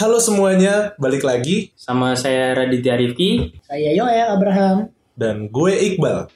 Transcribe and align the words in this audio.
Halo 0.00 0.16
semuanya, 0.16 0.96
balik 0.96 1.28
lagi 1.28 1.76
Sama 1.76 2.16
saya 2.16 2.56
Raditya 2.56 2.96
Rifki. 2.96 3.60
Saya 3.68 3.92
Yoel 3.92 4.32
Abraham. 4.32 4.88
dan 5.12 5.52
gue 5.52 5.72
Iqbal. 5.76 6.32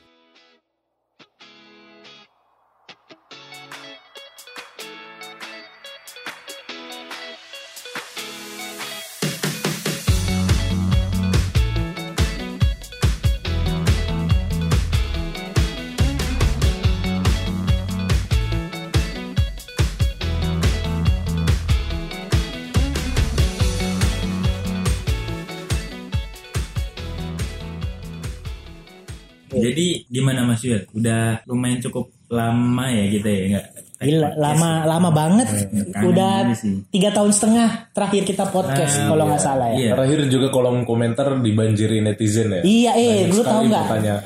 Yul? 30.65 30.81
Udah 30.95 31.23
lumayan 31.45 31.79
cukup 31.81 32.09
lama 32.27 32.85
ya 32.89 33.05
kita 33.11 33.29
ya 33.29 33.43
nggak? 33.53 33.67
Gila, 33.95 34.37
lama 34.37 34.85
lama 34.85 35.09
banget. 35.09 35.49
kangen 35.49 36.05
Udah 36.05 36.45
tiga 36.91 37.09
tahun 37.09 37.31
setengah 37.31 37.69
terakhir 37.89 38.27
kita 38.27 38.45
podcast 38.47 39.01
Ah, 39.01 39.09
kalau 39.09 39.25
nggak 39.25 39.41
salah 39.41 39.73
ya. 39.73 39.77
Iya. 39.79 39.91
Terakhir 39.97 40.19
juga 40.29 40.47
kolom 40.51 40.85
komentar 40.85 41.41
dibanjiri 41.41 42.05
netizen 42.05 42.53
ya. 42.53 42.61
Iya, 42.61 42.91
eh, 42.93 43.33
lu 43.33 43.41
tau 43.41 43.65
nggak? 43.65 43.85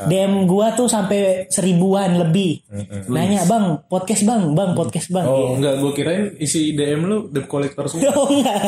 DM 0.08 0.48
gua 0.48 0.74
tuh 0.74 0.88
sampai 0.88 1.46
seribuan 1.48 2.18
lebih. 2.18 2.64
Nanya 3.06 3.44
bang, 3.44 3.78
podcast 3.86 4.24
bang, 4.24 4.50
bang 4.50 4.70
podcast 4.72 5.08
bang. 5.08 5.26
Oh 5.28 5.36
Iya. 5.36 5.48
enggak, 5.54 5.74
gue 5.78 5.92
kirain 5.92 6.24
isi 6.38 6.72
DM 6.72 7.00
lu 7.04 7.16
debt 7.28 7.46
collector 7.46 7.86
semua. 7.86 8.10
Oh 8.18 8.26
enggak, 8.26 8.58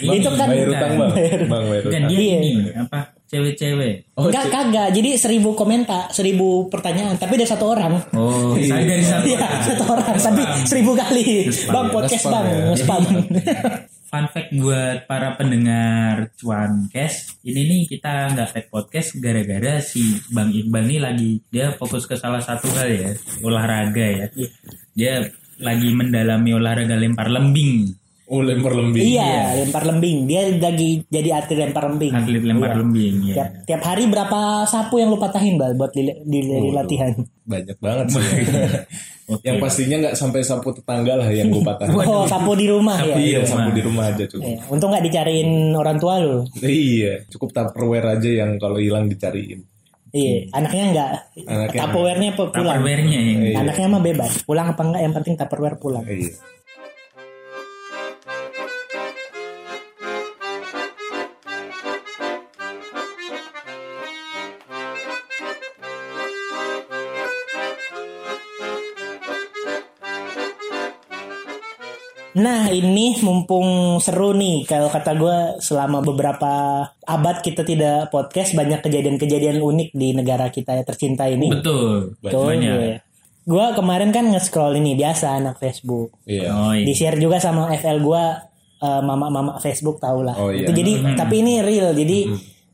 itu 0.00 0.28
kan 0.30 0.48
bayar 0.48 0.68
utang 0.70 0.92
bang, 0.96 1.12
bang 1.44 1.64
bayar 1.66 1.82
Dan 1.84 1.90
utang. 1.90 2.04
dia 2.08 2.20
Iya. 2.22 2.38
ini 2.40 2.52
apa? 2.78 2.98
Cewek-cewek. 3.34 4.14
Oh, 4.14 4.30
enggak 4.30 4.46
kagak. 4.46 4.94
Jadi 4.94 5.18
seribu 5.18 5.58
komentar, 5.58 6.06
seribu 6.14 6.70
pertanyaan, 6.70 7.18
tapi 7.18 7.34
ada 7.34 7.50
satu 7.50 7.74
orang. 7.74 7.98
Oh, 8.14 8.54
saya 8.62 8.86
dari 8.86 9.02
satu. 9.02 9.26
Iya, 9.26 9.48
satu 9.74 9.84
orang, 9.90 10.14
tapi 10.14 10.42
seribu 10.62 10.94
kali. 10.94 11.50
Bang 11.66 11.90
podcast 11.90 12.22
Nge-spam 12.22 12.30
bang, 12.30 12.46
ya. 12.46 12.64
nge-spam. 12.70 13.02
Fun 14.06 14.30
fact 14.30 14.54
buat 14.54 15.10
para 15.10 15.34
pendengar 15.34 16.30
Cuankes, 16.38 17.42
ini 17.42 17.66
nih 17.66 17.82
kita 17.90 18.30
nggak 18.30 18.48
tag 18.54 18.66
podcast 18.70 19.18
gara-gara 19.18 19.82
si 19.82 20.14
Bang 20.30 20.54
Iqbal 20.54 20.86
nih 20.86 21.02
lagi 21.02 21.42
dia 21.50 21.74
fokus 21.74 22.06
ke 22.06 22.14
salah 22.14 22.38
satu 22.38 22.70
hal 22.78 22.94
ya, 22.94 23.10
olahraga 23.42 24.06
ya. 24.06 24.26
Dia 24.94 25.26
lagi 25.58 25.90
mendalami 25.90 26.54
olahraga 26.54 26.94
lempar 26.94 27.26
lembing, 27.26 27.90
Oh 28.34 28.42
lempar 28.42 28.74
lembing. 28.74 29.04
Iya, 29.06 29.30
lempar 29.56 29.86
lembing. 29.86 30.26
Dia 30.26 30.42
lagi 30.50 31.06
jadi 31.06 31.38
atlet 31.38 31.58
lempar 31.60 31.86
lembing. 31.86 32.10
atlet 32.10 32.42
lempar 32.42 32.68
Iya. 32.68 32.78
lembing 32.82 33.14
ya. 33.22 33.34
Tiap, 33.36 33.48
tiap 33.64 33.82
hari 33.84 34.04
berapa 34.06 34.38
sapu 34.64 34.98
yang 34.98 35.08
lu 35.08 35.18
patahin, 35.18 35.54
Bal, 35.54 35.78
buat 35.78 35.94
di, 35.94 36.02
di, 36.26 36.38
di 36.42 36.68
latihan? 36.68 37.14
Banyak 37.46 37.78
banget 37.78 38.06
sih. 38.10 38.24
Oke. 39.24 39.40
yang 39.40 39.56
pastinya 39.56 39.96
nggak 40.04 40.16
sampai 40.18 40.44
sapu 40.44 40.68
tetangga 40.68 41.16
lah 41.16 41.30
yang 41.30 41.48
gue 41.48 41.62
patah. 41.62 41.88
Oh, 42.04 42.26
sapu 42.26 42.52
di 42.52 42.66
rumah 42.66 42.98
ya. 42.98 43.16
Iya, 43.16 43.38
rumah. 43.40 43.48
sapu 43.48 43.68
di 43.70 43.80
rumah 43.80 44.04
aja 44.10 44.24
cukup. 44.26 44.44
Iya, 44.44 44.58
Untung 44.68 44.90
nggak 44.90 45.04
dicariin 45.04 45.50
orang 45.72 45.96
tua 45.96 46.14
lu. 46.18 46.42
Iya, 46.58 47.24
cukup 47.30 47.54
tupperware 47.54 48.18
aja 48.18 48.30
yang 48.34 48.58
kalau 48.58 48.76
hilang 48.76 49.06
dicariin. 49.06 49.64
Iya, 50.10 50.46
anaknya 50.52 50.84
enggak. 50.86 51.10
Anaknya 51.42 51.80
Tupperware-nya 51.80 52.30
pe- 52.32 52.46
pulang. 52.48 52.76
Tupperware-nya 52.76 53.20
Iya. 53.20 53.54
Anaknya 53.58 53.86
mah 53.88 54.02
bebas. 54.02 54.32
Pulang 54.42 54.66
apa 54.68 54.82
enggak 54.82 55.02
yang 55.02 55.14
penting 55.14 55.34
Tupperware 55.34 55.76
pulang. 55.76 56.04
Iya. 56.04 56.34
Nah 72.34 72.66
ini 72.66 73.14
mumpung 73.22 73.98
seru 74.02 74.34
nih 74.34 74.66
kalau 74.66 74.90
kata 74.90 75.14
gue 75.14 75.38
selama 75.62 76.02
beberapa 76.02 76.82
abad 77.06 77.36
kita 77.40 77.62
tidak 77.62 78.10
podcast 78.10 78.58
banyak 78.58 78.82
kejadian-kejadian 78.82 79.62
unik 79.62 79.94
di 79.94 80.18
negara 80.18 80.50
kita 80.50 80.74
yang 80.74 80.86
tercinta 80.86 81.30
ini. 81.30 81.46
Betul. 81.50 82.18
Betul. 82.18 82.58
Banyak. 82.58 82.78
Gue 83.44 83.66
kemarin 83.78 84.10
kan 84.10 84.26
nge-scroll 84.34 84.74
ini 84.82 84.98
biasa 84.98 85.38
anak 85.38 85.62
Facebook. 85.62 86.16
Iya. 86.26 86.50
Oh, 86.50 86.72
iya. 86.74 86.82
Di 86.82 86.92
share 86.96 87.22
juga 87.22 87.38
sama 87.38 87.70
FL 87.78 88.02
gue 88.02 88.24
mama-mama 88.84 89.56
Facebook 89.62 89.96
tau 89.96 90.20
lah. 90.20 90.36
Oh, 90.36 90.52
iya. 90.52 90.66
Itu 90.66 90.76
jadi 90.76 91.16
tapi 91.16 91.40
ini 91.40 91.64
real 91.64 91.96
jadi 91.96 92.18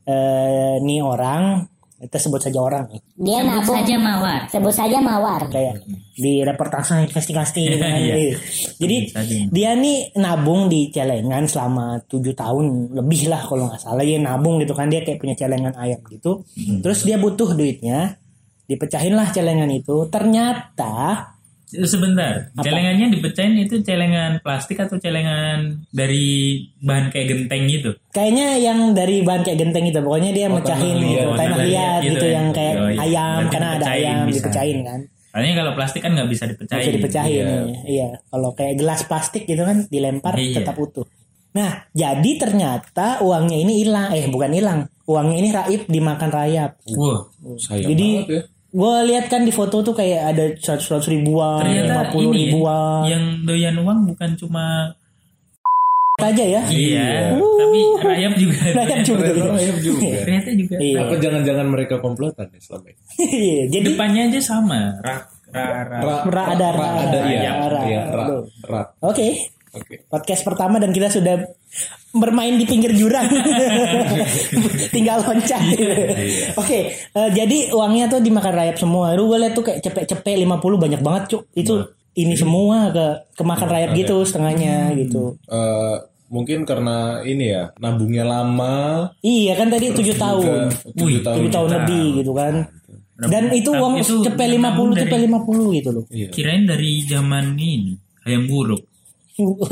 eh, 0.09 0.75
nih 0.81 0.99
orang 1.05 1.70
kita 2.01 2.17
sebut 2.17 2.41
saja 2.41 2.59
orang 2.59 2.89
nih. 2.89 3.01
Dia 3.15 3.39
Sebut 3.45 3.53
nabung. 3.61 3.75
saja 3.77 3.95
mawar. 4.01 4.41
Sebut 4.49 4.73
saja 4.73 4.97
mawar. 4.97 5.41
kayak 5.53 5.75
di 6.17 6.41
reportase 6.41 7.05
investigasi 7.05 7.61
gitu 7.69 7.77
kan. 7.77 7.93
Iya. 7.95 8.15
Iya. 8.21 8.35
Jadi 8.81 8.97
Tadi. 9.13 9.37
dia 9.53 9.71
nih 9.77 9.97
nabung 10.17 10.65
di 10.65 10.89
celengan 10.89 11.45
selama 11.45 12.01
tujuh 12.09 12.33
tahun 12.33 12.91
lebih 12.97 13.29
lah 13.29 13.41
kalau 13.45 13.69
nggak 13.69 13.81
salah 13.81 14.01
dia 14.01 14.17
nabung 14.17 14.57
gitu 14.59 14.73
kan 14.73 14.89
dia 14.89 15.05
kayak 15.05 15.21
punya 15.21 15.37
celengan 15.37 15.73
ayam 15.77 16.01
gitu. 16.09 16.41
Terus 16.81 17.05
dia 17.05 17.15
butuh 17.15 17.53
duitnya, 17.53 18.17
dipecahin 18.65 19.15
lah 19.15 19.31
celengan 19.31 19.69
itu. 19.69 20.09
Ternyata 20.09 21.30
Sebentar, 21.71 22.51
celengannya 22.53 23.07
dipecahin 23.09 23.55
itu 23.57 23.79
celengan 23.79 24.39
plastik 24.39 24.75
atau 24.77 24.95
celengan 24.95 25.87
dari 25.87 26.27
bahan 26.77 27.07
kayak 27.07 27.27
genteng 27.27 27.63
gitu? 27.65 27.95
kayaknya 28.09 28.59
yang 28.59 28.91
dari 28.91 29.23
bahan 29.23 29.41
kayak 29.41 29.55
genteng 29.57 29.85
itu 29.85 29.97
pokoknya 29.97 30.31
dia 30.31 30.47
mecahin 30.47 30.99
gitu, 30.99 31.23
Oh, 31.23 31.33
tanah 31.33 31.47
tanah 31.49 31.57
liat 31.57 31.71
liat 31.71 32.01
gitu, 32.01 32.11
gitu 32.11 32.25
ya. 32.25 32.33
yang 32.33 32.47
kayak 32.51 32.73
Oh, 32.75 32.89
iya. 32.89 32.99
ayam 33.01 33.31
Berarti 33.37 33.49
karena 33.49 33.67
ada 33.71 33.85
ayam 33.87 34.17
bisa. 34.21 34.35
dipecahin 34.37 34.79
kan. 34.83 34.99
Soalnya 35.31 35.53
kalau 35.55 35.71
plastik 35.73 36.01
kan 36.01 36.11
nggak 36.11 36.29
bisa 36.29 36.43
dipecahin. 36.45 36.81
bisa 36.81 36.91
dipecahin 36.91 37.31
Iya. 37.31 37.47
iya. 37.47 37.79
iya 37.87 38.07
kalau 38.25 38.49
kayak 38.51 38.75
gelas 38.75 39.01
plastik 39.01 39.43
gitu 39.45 39.63
kan 39.63 39.77
dilempar 39.85 40.35
Iya. 40.35 40.59
tetap 40.59 40.75
utuh 40.75 41.07
nah 41.51 41.83
jadi 41.91 42.31
ternyata 42.37 43.19
uangnya 43.19 43.57
ini 43.57 43.73
hilang 43.79 44.07
eh 44.09 44.23
bukan 44.25 44.51
hilang 44.51 44.79
uangnya 45.03 45.37
ini 45.37 45.49
raib 45.51 45.81
dimakan 45.85 46.29
rayap 46.29 46.79
Wah, 46.89 47.27
Sayang 47.57 47.91
jadi 47.91 48.07
banget 48.17 48.27
ya. 48.29 48.41
Gue 48.71 48.93
lihat 49.11 49.27
kan 49.27 49.43
di 49.43 49.51
foto 49.51 49.83
tuh 49.83 49.91
kayak 49.91 50.31
ada 50.31 50.43
seratus 50.55 50.87
seratus 50.87 51.07
ribuan 51.11 51.59
lima 51.59 51.83
ternyata 51.83 52.01
puluh 52.07 52.31
ini 52.31 52.39
ya, 52.39 52.47
ribuan 52.47 53.01
yang 53.11 53.23
doyan 53.43 53.75
uang 53.83 53.99
bukan 54.15 54.29
cuma 54.39 54.95
aja 56.21 56.45
ya 56.45 56.61
iya, 56.69 57.33
tapi 57.33 57.81
rayap 58.05 58.33
juga. 58.37 58.57
Rayap 58.77 59.01
juga. 59.01 59.25
Ternyata 59.25 59.53
rayap 59.57 59.77
juga. 59.81 60.09
Ternyata 60.21 60.49
juga. 60.53 60.75
Iya. 60.77 60.99
Apa 61.01 61.15
jangan-jangan 61.17 61.67
mereka 61.71 61.95
komplotan 61.97 62.47
ya 62.53 62.59
selama 62.61 62.87
ini? 62.93 63.01
Iya, 63.41 63.63
jadi 63.73 63.85
Depannya 63.89 64.21
aja 64.29 64.41
sama. 64.43 64.81
Ra, 65.01 65.17
ra, 65.49 65.81
ra. 65.87 65.99
Ra 66.29 66.43
ada, 66.53 66.67
ra 66.77 66.87
ada 66.93 67.07
ada, 67.09 67.19
iya. 67.25 67.41
ra, 67.41 67.67
ra. 67.73 67.81
Iya, 67.89 68.01
ra, 68.11 68.23
Aduh. 68.27 68.43
ra. 68.69 68.81
oke 69.01 69.27
Oke. 69.71 70.03
podcast 70.11 70.43
pertama 70.43 70.83
dan 70.83 70.91
kita 70.91 71.07
sudah 71.07 71.47
bermain 72.11 72.59
di 72.59 72.67
pinggir 72.67 72.91
jurang. 72.91 73.23
Tinggal 74.95 75.23
loncat. 75.23 75.63
Oke 76.59 76.79
eh, 76.91 77.29
jadi 77.31 77.71
uangnya 77.71 78.11
tuh 78.11 78.19
dimakan 78.19 78.51
rayap 78.51 78.75
semua. 78.75 79.15
Lu 79.15 79.31
gue 79.31 79.39
liat 79.39 79.55
tuh 79.55 79.63
kayak 79.63 79.79
cepet-cepet 79.79 80.35
50 80.43 80.59
banyak 80.59 81.01
banget 81.01 81.23
cuk. 81.31 81.43
Itu 81.55 81.87
ini 82.19 82.35
semua 82.35 82.91
ke 82.91 83.05
kemakan 83.39 83.69
rayap 83.71 83.91
gitu 83.95 84.27
setengahnya 84.27 84.91
gitu. 84.99 85.39
Eh, 85.47 85.95
mungkin 86.27 86.67
karena 86.67 87.23
ini 87.23 87.55
ya 87.55 87.71
nabungnya 87.79 88.27
lama. 88.27 89.07
Iya 89.23 89.55
kan 89.55 89.71
tadi 89.71 89.95
tujuh 89.95 90.15
tahun. 90.19 90.67
tujuh 90.99 91.23
tahun 91.23 91.47
tahun 91.47 91.69
lebih 91.79 92.05
gitu 92.19 92.35
kan. 92.35 92.67
Dan 93.21 93.53
itu 93.53 93.69
uang 93.71 94.01
cepet 94.01 94.47
50 94.59 94.97
dari- 94.97 95.01
cepet 95.07 95.19
50 95.31 95.77
gitu 95.79 95.89
loh. 95.95 96.03
Iya. 96.11 96.27
Kirain 96.27 96.67
dari 96.67 97.07
zaman 97.07 97.55
ini 97.55 97.95
ayam 98.27 98.51
buruk. 98.51 98.90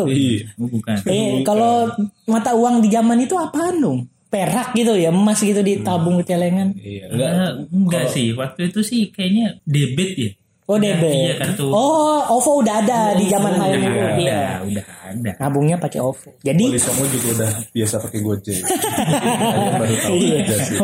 Iya. 0.05 0.45
Oh, 0.55 0.67
bukan. 0.67 0.95
Eh 1.05 1.41
kalau 1.41 1.87
mata 2.25 2.51
uang 2.51 2.79
di 2.79 2.87
zaman 2.87 3.17
itu 3.17 3.33
apaan 3.33 3.77
dong? 3.77 3.99
Perak 4.25 4.73
gitu 4.73 4.93
ya, 4.93 5.09
emas 5.09 5.39
gitu 5.39 5.57
ditabung 5.59 6.15
di 6.15 6.23
celengan. 6.23 6.69
Iya. 6.75 7.09
Enggak. 7.09 7.29
Enggak, 7.29 7.51
enggak 7.71 8.05
sih. 8.07 8.27
Waktu 8.31 8.61
itu 8.67 8.79
sih 8.79 9.01
kayaknya 9.07 9.57
debit 9.63 10.11
ya. 10.13 10.31
Oh 10.63 10.77
debit. 10.77 11.09
Iya, 11.09 11.33
kartu. 11.35 11.65
Oh, 11.65 12.21
OVO 12.29 12.61
udah 12.61 12.75
ada 12.77 13.17
di 13.17 13.25
zaman 13.25 13.57
udah 13.57 13.65
HM 13.65 13.81
itu. 13.81 13.89
ada, 13.89 14.13
Iya. 14.15 14.41
udah 14.61 14.85
ada. 15.03 15.31
Nabungnya 15.39 15.81
pakai 15.81 15.97
OVO. 15.97 16.29
Jadi 16.39 16.61
Wali 16.63 16.77
Songo 16.77 17.09
juga 17.09 17.27
udah 17.33 17.51
biasa 17.73 17.95
pakai 17.97 18.19
Gojek. 18.21 18.61
Iya. 20.11 20.45
sih. 20.61 20.77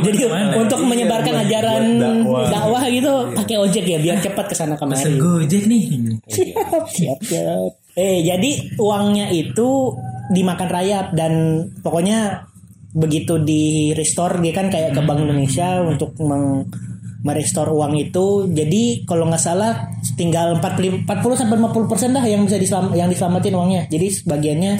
Jadi 0.00 0.24
untuk 0.56 0.80
menyebarkan 0.82 1.34
buat- 1.34 1.44
ajaran 1.44 1.82
dakwah. 1.98 2.48
dakwah 2.48 2.82
gitu 2.88 3.12
pakai 3.34 3.56
ojek 3.58 3.84
ya 3.84 3.98
biar 4.00 4.16
cepat 4.18 4.44
ke 4.46 4.54
sana 4.54 4.74
kemari. 4.74 5.04
Gojek 5.12 5.64
nih. 5.66 5.82
siap, 6.26 6.88
siap, 6.88 7.18
siap. 7.20 7.72
Eh, 8.00 8.24
jadi 8.24 8.80
uangnya 8.80 9.28
itu 9.28 9.92
dimakan 10.32 10.68
rayap 10.72 11.12
dan 11.12 11.66
pokoknya 11.84 12.48
begitu 12.96 13.36
di 13.44 13.92
restore 13.92 14.40
dia 14.40 14.56
kan 14.56 14.72
kayak 14.72 14.96
ke 14.96 15.00
Bank 15.04 15.20
Indonesia 15.20 15.84
untuk 15.84 16.16
meng 16.24 16.64
merestore 17.20 17.68
uang 17.68 18.00
itu. 18.00 18.48
Jadi 18.48 19.04
kalau 19.04 19.28
nggak 19.28 19.42
salah 19.42 19.92
tinggal 20.16 20.56
40 20.56 21.04
40 21.04 21.40
sampai 21.44 21.56
50 21.60 21.90
persen 21.92 22.16
dah 22.16 22.24
yang 22.24 22.48
bisa 22.48 22.56
diselam, 22.56 22.96
yang 22.96 23.12
diselamatin 23.12 23.52
uangnya. 23.52 23.82
Jadi 23.92 24.06
sebagiannya 24.08 24.72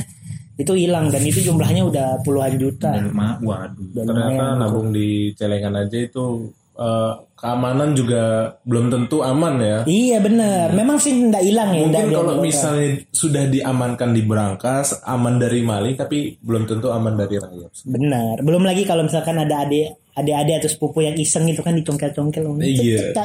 itu 0.56 0.72
hilang 0.76 1.12
dan 1.12 1.20
itu 1.24 1.40
jumlahnya 1.44 1.84
udah 1.84 2.08
puluhan 2.24 2.56
juta. 2.56 2.96
Dan 2.96 3.12
ma- 3.12 3.36
waduh. 3.40 3.84
Udah 3.92 4.04
Ternyata 4.08 4.44
nabung 4.56 4.92
di 4.92 5.32
celengan 5.36 5.76
aja 5.76 5.98
itu 6.00 6.48
eh, 6.80 7.12
keamanan 7.40 7.96
juga 7.96 8.56
belum 8.68 8.92
tentu 8.92 9.24
aman 9.24 9.54
ya. 9.60 9.78
Iya 9.88 10.18
bener, 10.20 10.76
memang 10.76 11.00
sih 11.00 11.12
nggak 11.16 11.44
hilang 11.44 11.70
ya. 11.72 11.88
Mungkin 11.88 12.12
kalau 12.12 12.34
misalnya 12.40 13.00
sudah 13.12 13.48
diamankan 13.48 14.12
di 14.12 14.22
berangkas, 14.24 15.00
aman 15.08 15.40
dari 15.40 15.64
maling, 15.64 15.96
tapi 15.96 16.36
belum 16.40 16.68
tentu 16.68 16.92
aman 16.92 17.16
dari 17.16 17.40
rayap. 17.40 17.72
Benar. 17.88 18.44
Belum 18.44 18.60
lagi 18.60 18.84
kalau 18.84 19.04
misalkan 19.08 19.40
ada 19.40 19.64
adik 19.64 19.96
adik-adik 20.10 20.54
atau 20.60 20.68
sepupu 20.68 21.00
yang 21.00 21.16
iseng 21.16 21.48
itu 21.48 21.64
kan 21.64 21.72
dicongkel-congkel. 21.72 22.44
Iya. 22.60 23.16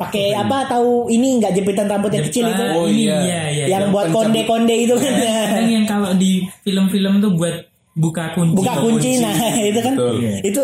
Pakai 0.00 0.32
apa 0.32 0.64
tahu 0.70 1.12
ini 1.12 1.36
nggak 1.36 1.52
jepitan 1.52 1.92
rambut 1.92 2.08
yang 2.08 2.24
kecil 2.24 2.48
itu. 2.48 2.62
Oh, 2.72 2.76
Oh, 2.78 2.86
ini 2.88 3.04
iya. 3.04 3.18
iya 3.20 3.42
iya. 3.52 3.64
yang 3.68 3.90
yang 3.90 3.92
buat 3.92 4.08
konde-konde 4.08 4.72
itu 4.72 4.96
kan. 4.96 5.12
Kadang 5.12 5.68
yang 5.68 5.84
kalau 5.84 6.16
di 6.16 6.46
film-film 6.64 7.20
tuh 7.20 7.36
buat 7.36 7.68
buka 7.92 8.32
kunci. 8.32 8.54
Buka 8.54 8.74
kunci 8.80 9.10
nah 9.20 9.34
itu 9.70 9.80
kan. 9.82 9.94
Betul. 9.98 10.14
Itu 10.40 10.62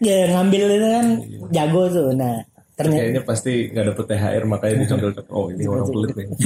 ya, 0.00 0.16
ngambil 0.30 0.62
itu 0.70 0.88
kan 0.88 1.06
jago 1.50 1.82
tuh. 1.86 2.08
Nah, 2.12 2.40
ternyata 2.72 3.00
Kayaknya 3.02 3.22
pasti 3.22 3.52
nggak 3.68 3.84
dapet 3.86 4.04
THR 4.06 4.44
makanya 4.44 4.74
dicongkel 4.78 5.10
Oh 5.28 5.46
ini 5.48 5.64
orang 5.64 5.86
pelit 5.86 6.10
nih. 6.14 6.26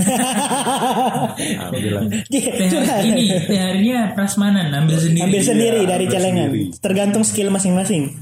Nah, 1.55 1.71
bilang. 1.71 2.07
Curhat. 2.11 2.55
THR 2.61 3.03
ini 3.05 3.25
THR-nya 3.45 3.99
prasmanan 4.13 4.67
ambil 4.73 4.97
sendiri. 4.97 5.25
ambil 5.25 5.43
sendiri 5.43 5.79
Iya, 5.79 5.89
dari 5.89 6.05
ambil 6.05 6.15
celengan 6.15 6.49
sendiri. 6.49 6.67
tergantung 6.79 7.23
skill 7.23 7.49
masing-masing 7.49 8.03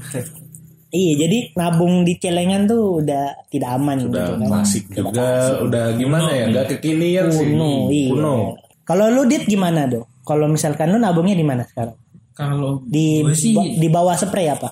iya 0.93 1.11
jadi 1.17 1.37
nabung 1.53 2.03
di 2.03 2.13
celengan 2.15 2.65
tuh 2.65 3.01
udah 3.01 3.25
tidak 3.47 3.69
aman 3.71 3.97
Udah 3.99 4.13
gitu 4.13 4.31
kan 4.35 4.47
klasik 4.47 4.83
juga, 4.87 5.29
udah 5.59 5.85
gimana 5.93 6.29
ya? 6.31 6.45
Nggak 6.47 6.65
kekinian 6.71 7.25
sih. 7.27 7.49
kuno 7.49 7.71
iya 7.89 8.09
Kuno. 8.09 8.35
kalau 8.83 9.05
lu 9.09 9.25
dit 9.25 9.41
gimana 9.43 9.85
do 9.85 10.05
kalau 10.21 10.45
misalkan 10.45 10.87
lu 10.87 10.97
nabungnya 10.97 11.33
di 11.33 11.41
mana 11.41 11.63
sekarang 11.63 11.97
Kalau 12.31 12.81
di 12.83 13.25
sih 13.31 13.53
di 13.53 13.87
bawah 13.87 14.13
spray 14.13 14.47
apa 14.47 14.69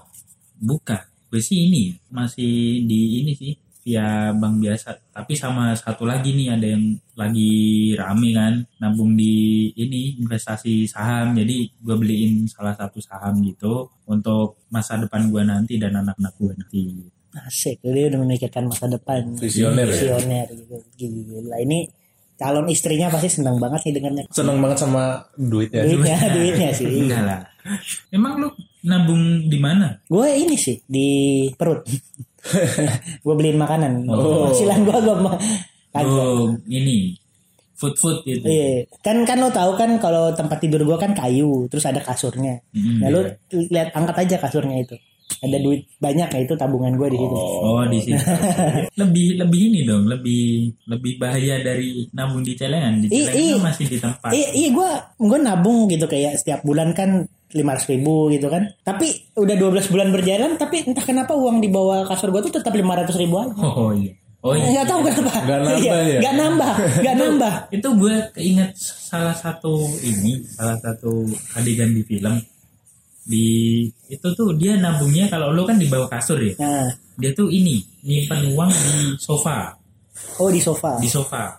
buka. 0.61 1.01
Gue 1.27 1.41
sih 1.41 1.65
ini 1.67 1.89
masih 2.13 2.85
di 2.85 3.25
ini 3.25 3.33
sih 3.33 3.51
via 3.81 4.29
bank 4.31 4.61
biasa. 4.61 4.93
Tapi 5.09 5.33
sama 5.33 5.73
satu 5.73 6.05
lagi 6.05 6.37
nih 6.37 6.53
ada 6.53 6.67
yang 6.69 6.85
lagi 7.17 7.51
rame 7.97 8.29
kan 8.31 8.53
nabung 8.77 9.17
di 9.17 9.67
ini 9.73 10.21
investasi 10.21 10.85
saham. 10.85 11.33
Jadi 11.33 11.65
gue 11.81 11.95
beliin 11.97 12.45
salah 12.45 12.77
satu 12.77 13.01
saham 13.01 13.41
gitu 13.41 13.89
untuk 14.05 14.61
masa 14.69 15.01
depan 15.01 15.33
gue 15.33 15.41
nanti 15.41 15.81
dan 15.81 15.97
anak-anak 15.97 16.33
gue 16.37 16.53
nanti. 16.53 16.83
asik 17.31 17.79
dia 17.79 18.11
udah 18.11 18.19
memikirkan 18.27 18.67
masa 18.67 18.91
depan 18.91 19.23
Visioner 19.39 19.87
ya? 19.87 19.95
visioner 19.95 20.47
gitu 20.51 20.75
gila 20.99 21.63
ini 21.63 21.87
calon 22.35 22.67
istrinya 22.67 23.07
pasti 23.07 23.39
senang 23.39 23.55
banget 23.55 23.87
sih 23.87 23.91
dengarnya 23.95 24.27
Seneng 24.35 24.59
banget 24.59 24.83
sama 24.83 25.15
duitnya. 25.39 25.87
duitnya 25.87 26.17
duitnya 26.27 26.69
sih 26.75 26.91
Enggak 26.91 27.23
lah. 27.23 27.39
Emang 28.11 28.35
lu 28.35 28.51
nabung 28.83 29.45
di 29.45 29.57
mana? 29.57 29.97
Gue 30.05 30.37
ini 30.37 30.55
sih 30.55 30.81
di 30.83 31.07
perut. 31.53 31.85
gue 33.23 33.33
beliin 33.33 33.57
makanan. 33.57 34.05
Oh. 34.09 34.49
Gue 34.49 34.97
gue 34.97 35.15
mah. 35.17 35.35
Oh, 35.93 36.55
ini 36.65 37.13
food 37.75 37.97
food 37.97 38.17
itu. 38.23 38.45
Iya, 38.45 38.85
kan 39.01 39.25
kan 39.25 39.41
lo 39.41 39.49
tahu 39.49 39.73
kan 39.73 39.97
kalau 39.97 40.31
tempat 40.31 40.61
tidur 40.61 40.85
gue 40.85 40.97
kan 40.97 41.11
kayu, 41.11 41.65
terus 41.67 41.83
ada 41.83 41.97
kasurnya. 41.99 42.61
Mm, 42.71 42.97
Nah 43.01 43.09
lo 43.09 43.19
lihat 43.51 43.91
angkat 43.91 44.29
aja 44.29 44.35
kasurnya 44.37 44.77
itu. 44.79 44.95
Ada 45.41 45.57
duit 45.57 45.87
banyak 45.97 46.27
ya 46.27 46.39
itu 46.43 46.53
tabungan 46.53 46.93
gue 46.93 47.07
di 47.07 47.17
situ. 47.17 47.35
Oh 47.63 47.81
di 47.87 47.99
situ. 48.03 48.19
lebih 49.01 49.39
lebih 49.39 49.59
ini 49.71 49.79
dong, 49.81 50.05
lebih 50.05 50.69
lebih 50.85 51.17
bahaya 51.17 51.57
dari 51.63 52.05
nabung 52.11 52.43
di 52.43 52.53
celengan. 52.53 53.01
Di 53.01 53.07
I- 53.09 53.25
celengan 53.25 53.57
i- 53.57 53.63
masih 53.63 53.85
di 53.87 53.97
tempat. 53.97 54.29
Iya, 54.29 54.47
iya 54.53 54.69
gue 54.69 54.89
gue 55.17 55.39
nabung 55.41 55.87
gitu 55.87 56.05
kayak 56.05 56.35
setiap 56.37 56.61
bulan 56.61 56.91
kan 56.93 57.25
lima 57.53 57.73
ribu 57.77 58.29
gitu 58.29 58.47
kan. 58.47 58.63
Tapi 58.81 59.33
udah 59.33 59.55
12 59.55 59.87
bulan 59.87 60.09
berjalan, 60.09 60.51
tapi 60.55 60.83
entah 60.83 61.01
kenapa 61.01 61.31
uang 61.33 61.59
di 61.59 61.67
bawah 61.67 62.03
kasur 62.03 62.29
gue 62.29 62.41
tuh 62.45 62.57
tetap 62.57 62.71
500 62.71 63.11
ribu 63.17 63.35
aja. 63.37 63.53
Oh 63.61 63.91
iya. 63.91 64.13
Oh 64.41 64.57
iya. 64.57 64.65
Nggak 64.73 64.85
tahu 64.89 64.99
kenapa. 65.05 65.31
Nggak 65.39 65.59
nambah 65.61 65.77
Iya, 65.77 65.93
ya? 66.01 66.19
Nggak 66.19 66.35
nambah, 66.35 66.73
nggak 66.97 67.15
nambah. 67.21 67.53
Itu 67.69 67.87
gue 67.93 68.15
keinget 68.33 68.71
salah 68.81 69.35
satu 69.35 69.73
ini, 70.01 70.41
salah 70.49 70.77
satu 70.77 71.11
adegan 71.53 71.91
di 71.91 72.01
film. 72.01 72.35
Di 73.21 73.45
itu 74.09 74.27
tuh 74.33 74.49
dia 74.57 74.73
nabungnya 74.75 75.29
kalau 75.29 75.53
lo 75.53 75.61
kan 75.63 75.77
di 75.77 75.85
bawah 75.85 76.09
kasur 76.09 76.41
ya. 76.41 76.57
Nah, 76.57 76.89
Dia 77.21 77.29
tuh 77.31 77.53
ini 77.53 77.77
nyimpen 78.01 78.49
uang 78.51 78.71
di 78.73 79.13
sofa. 79.21 79.77
oh 80.41 80.49
di 80.49 80.57
sofa. 80.57 80.97
di 80.97 81.05
sofa 81.05 81.53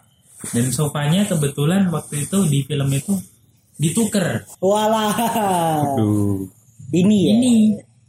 dan 0.50 0.66
sofanya 0.74 1.22
kebetulan 1.22 1.86
waktu 1.86 2.26
itu 2.26 2.38
di 2.50 2.66
film 2.66 2.90
itu 2.90 3.14
dituker 3.74 4.44
Walah. 4.58 5.12
Aduh. 5.94 6.44
Ini 6.90 7.18
ya. 7.18 7.30
ini 7.34 7.52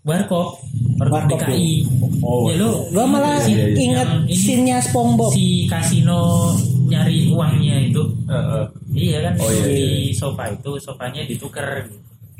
warkop 0.04 0.60
warkop 0.98 1.24
Warkop 1.24 1.40
DKI 1.42 1.74
Oh, 2.20 2.48
ya 2.48 2.56
lo 2.58 2.88
Gua 2.90 3.06
malah 3.06 3.40
Iya, 3.40 3.64
iya. 3.66 3.76
inget 3.78 4.10
scene-nya 4.30 4.78
SpongeBob. 4.80 5.32
si 5.32 5.64
kasino 5.66 6.52
nyari 6.86 7.30
uangnya 7.30 7.80
itu 7.82 8.04
Heeh. 8.26 8.64
iya 8.94 9.18
kan 9.22 9.34
Oh, 9.38 9.48
iya, 9.48 9.64
di 9.66 9.88
sofa 10.12 10.50
itu 10.50 10.76
sofanya 10.78 11.24
dituker 11.24 11.88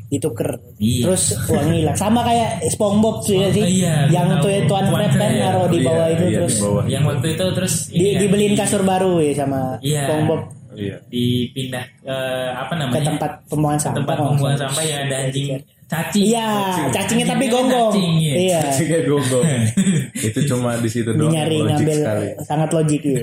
Dituker. 0.04 0.60
Iya. 0.76 1.08
Terus 1.08 1.24
uang 1.48 1.68
hilang. 1.72 1.96
Sama 1.96 2.20
kayak 2.22 2.60
SpongeBob 2.68 3.24
sih, 3.24 3.40
Oh, 3.40 3.48
sih. 3.50 3.64
iya, 3.80 4.04
yang 4.06 4.36
tuh 4.36 4.52
Tuan 4.68 4.84
Tuan 4.84 5.00
Crab 5.00 5.16
kan 5.16 5.30
naruh 5.32 5.66
di 5.66 5.80
Iya, 5.80 5.86
bawah 5.88 6.06
itu 6.06 6.22
iya, 6.22 6.36
terus 6.36 6.54
di 6.54 6.60
bawah. 6.60 6.84
yang 6.86 7.02
waktu 7.02 7.26
itu 7.30 7.44
terus 7.50 7.74
di, 7.82 7.96
ini 7.96 8.04
kan, 8.06 8.20
dibeliin 8.20 8.54
kasur 8.54 8.82
baru 8.84 9.12
ya 9.18 9.32
sama 9.34 9.60
Iya. 9.80 10.02
SpongeBob 10.06 10.40
Iya. 10.74 10.96
dipindah 11.06 11.84
eh, 12.02 12.48
apa 12.50 12.68
ke 12.68 12.76
namanya 12.76 13.04
tempat 13.08 13.30
pembuangan 13.46 13.76
Ke 13.76 13.84
sampah. 13.84 13.96
tempat 13.96 14.16
pembuangan 14.20 14.58
sampah 14.60 14.82
ya 14.82 14.96
ada 15.00 15.16
anjing 15.22 15.46
cacing 15.84 16.24
Iya, 16.24 16.48
cacingnya 16.90 17.26
tapi 17.28 17.44
gonggong. 17.46 17.92
cacing, 17.92 18.12
iya. 18.18 18.34
Iya. 18.34 18.60
Cacingnya 18.64 19.00
gonggong. 19.04 19.44
Itu 20.26 20.40
cuma 20.46 20.70
di 20.76 20.88
situ 20.88 21.10
doang. 21.10 21.28
nyari 21.28 21.56
logik 21.56 21.68
ngambil 21.70 21.96
sekali. 21.98 22.26
sangat 22.42 22.68
logik 22.72 23.00
gitu. 23.00 23.20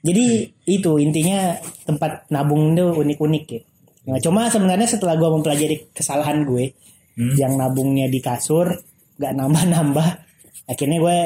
Jadi 0.00 0.24
itu 0.64 0.92
intinya 0.96 1.38
tempat 1.82 2.24
nabung 2.28 2.72
itu 2.72 2.86
unik-unik 2.86 3.44
ya. 3.46 3.60
Nah, 4.04 4.18
cuma 4.20 4.46
sebenarnya 4.46 4.86
setelah 4.86 5.16
gua 5.16 5.32
mempelajari 5.32 5.90
kesalahan 5.90 6.44
gue 6.44 6.72
Hmm. 7.14 7.30
yang 7.34 7.54
nabungnya 7.54 8.06
di 8.06 8.18
kasur 8.18 8.66
nggak 9.14 9.32
nambah-nambah, 9.34 10.08
akhirnya 10.64 10.98
gue 10.98 11.18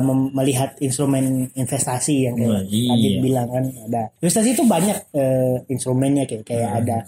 mem- 0.00 0.32
melihat 0.32 0.74
instrumen 0.78 1.24
investasi 1.52 2.26
yang 2.26 2.34
kayak 2.34 2.66
iya. 2.66 2.90
Adit 2.90 3.14
bilang 3.20 3.46
kan 3.46 3.64
ada 3.86 4.02
investasi 4.18 4.48
itu 4.52 4.64
banyak 4.64 4.98
eh, 5.12 5.56
instrumennya 5.66 6.24
kayak 6.24 6.44
kayak 6.44 6.68
Hmm. 6.68 6.80
ada 6.80 6.98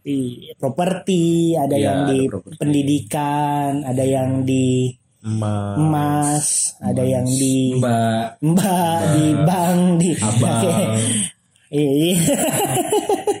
di 0.00 0.18
properti, 0.54 1.24
ada 1.52 1.74
Iya, 1.74 1.82
yang 1.82 1.98
ada 2.00 2.12
di 2.12 2.24
properti. 2.26 2.56
pendidikan, 2.56 3.70
ada 3.82 4.04
yang 4.06 4.30
di 4.42 4.94
Emas. 5.18 5.74
emas, 5.76 6.46
ada 6.78 7.02
yang 7.02 7.26
di 7.26 7.74
mbak 7.74 8.38
Mbak 8.38 8.98
di 9.10 9.26
bank 9.42 9.80
di 9.96 10.10
Abang. 10.16 10.62
Iya. 11.66 12.14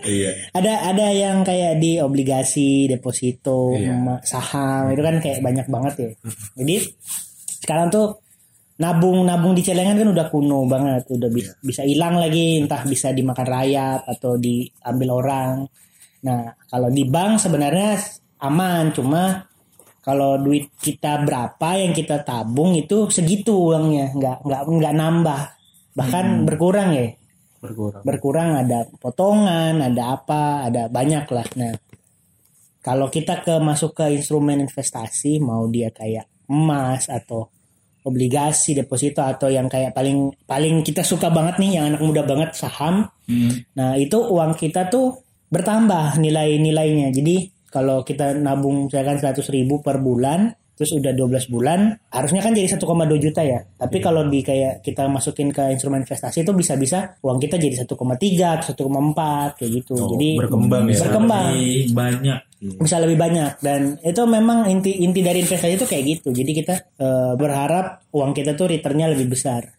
Iya. 0.02 0.30
ada 0.50 0.72
ada 0.84 1.06
yang 1.10 1.42
kayak 1.42 1.78
di 1.78 1.98
obligasi, 1.98 2.86
deposito, 2.86 3.70
Iya. 3.70 4.18
saham 4.22 4.90
itu 4.90 4.98
kan 4.98 5.16
kayak 5.18 5.38
banyak 5.40 5.66
banget 5.66 5.94
ya. 5.96 6.10
Jadi 6.56 6.76
sekarang 7.66 7.90
tuh 7.90 8.06
nabung 8.78 9.26
nabung 9.26 9.52
di 9.58 9.66
celengan 9.66 9.98
kan 9.98 10.08
udah 10.14 10.26
kuno 10.30 10.68
banget, 10.70 11.02
udah 11.10 11.28
bis- 11.34 11.58
bisa 11.64 11.82
hilang 11.82 12.14
lagi, 12.22 12.62
entah 12.62 12.86
bisa 12.86 13.10
dimakan 13.10 13.46
rayap 13.48 14.06
atau 14.06 14.38
diambil 14.38 15.08
orang. 15.18 15.54
Nah 16.22 16.54
kalau 16.70 16.88
di 16.94 17.02
bank 17.08 17.42
sebenarnya 17.42 17.98
aman, 18.46 18.94
cuma 18.94 19.42
kalau 20.06 20.38
duit 20.38 20.70
kita 20.78 21.18
berapa 21.26 21.68
yang 21.82 21.90
kita 21.90 22.22
tabung 22.22 22.78
itu 22.78 23.10
segitu 23.10 23.74
uangnya, 23.74 24.14
nggak 24.14 24.36
nggak 24.46 24.62
nggak 24.78 24.94
nambah, 24.94 25.40
bahkan 25.98 26.46
berkurang 26.46 26.94
ya 26.94 27.10
Berkurang. 27.58 28.02
berkurang 28.06 28.50
ada 28.62 28.86
potongan, 29.02 29.82
ada 29.82 30.14
apa, 30.14 30.70
ada 30.70 30.86
banyak 30.86 31.26
lah. 31.34 31.48
Nah, 31.58 31.74
kalau 32.84 33.10
kita 33.10 33.42
ke 33.42 33.58
masuk 33.58 33.98
ke 33.98 34.14
instrumen 34.14 34.62
investasi, 34.62 35.42
mau 35.42 35.66
dia 35.66 35.90
kayak 35.90 36.30
emas 36.46 37.10
atau 37.10 37.50
obligasi, 38.06 38.78
deposito 38.78 39.18
atau 39.26 39.50
yang 39.50 39.66
kayak 39.66 39.90
paling 39.90 40.30
paling 40.46 40.86
kita 40.86 41.02
suka 41.02 41.26
banget 41.26 41.58
nih, 41.58 41.82
yang 41.82 41.84
anak 41.90 42.02
muda 42.06 42.22
banget 42.22 42.54
saham. 42.54 43.10
Hmm. 43.26 43.66
Nah, 43.74 43.98
itu 43.98 44.22
uang 44.22 44.54
kita 44.54 44.86
tuh 44.86 45.26
bertambah 45.50 46.22
nilai-nilainya. 46.22 47.10
Jadi 47.10 47.50
kalau 47.66 48.06
kita 48.06 48.38
nabung 48.38 48.86
misalkan 48.86 49.18
100 49.18 49.42
ribu 49.50 49.82
per 49.82 49.98
bulan, 49.98 50.54
terus 50.76 50.92
udah 50.92 51.12
12 51.16 51.48
bulan, 51.48 51.98
harusnya 52.12 52.44
kan 52.44 52.52
jadi 52.54 52.78
1,2 52.78 52.84
juta 53.18 53.42
ya. 53.42 53.64
Tapi 53.64 53.98
kalau 53.98 54.28
di 54.28 54.44
kayak 54.44 54.84
kita 54.84 55.08
masukin 55.10 55.48
ke 55.50 55.72
instrumen 55.72 56.04
investasi 56.04 56.44
itu 56.44 56.52
bisa-bisa 56.52 57.16
uang 57.24 57.40
kita 57.42 57.58
jadi 57.58 57.82
1,3 57.82 57.90
atau 57.90 58.76
1,4 58.76 59.56
kayak 59.58 59.70
gitu. 59.82 59.94
Oh, 59.98 60.14
jadi 60.14 60.28
berkembang 60.36 60.84
ya. 60.92 61.00
Berkembang. 61.02 61.46
lebih 61.56 61.90
banyak 61.96 62.38
yeah. 62.60 62.78
bisa 62.80 62.96
lebih 63.02 63.18
banyak. 63.18 63.60
Dan 63.60 64.00
itu 64.00 64.22
memang 64.24 64.68
inti 64.70 65.02
inti 65.02 65.20
dari 65.20 65.42
investasi 65.44 65.76
itu 65.76 65.86
kayak 65.88 66.04
gitu. 66.04 66.28
Jadi 66.32 66.50
kita 66.52 66.74
uh, 67.00 67.32
berharap 67.36 68.06
uang 68.12 68.32
kita 68.36 68.56
tuh 68.56 68.70
returnnya 68.70 69.12
lebih 69.12 69.32
besar. 69.32 69.76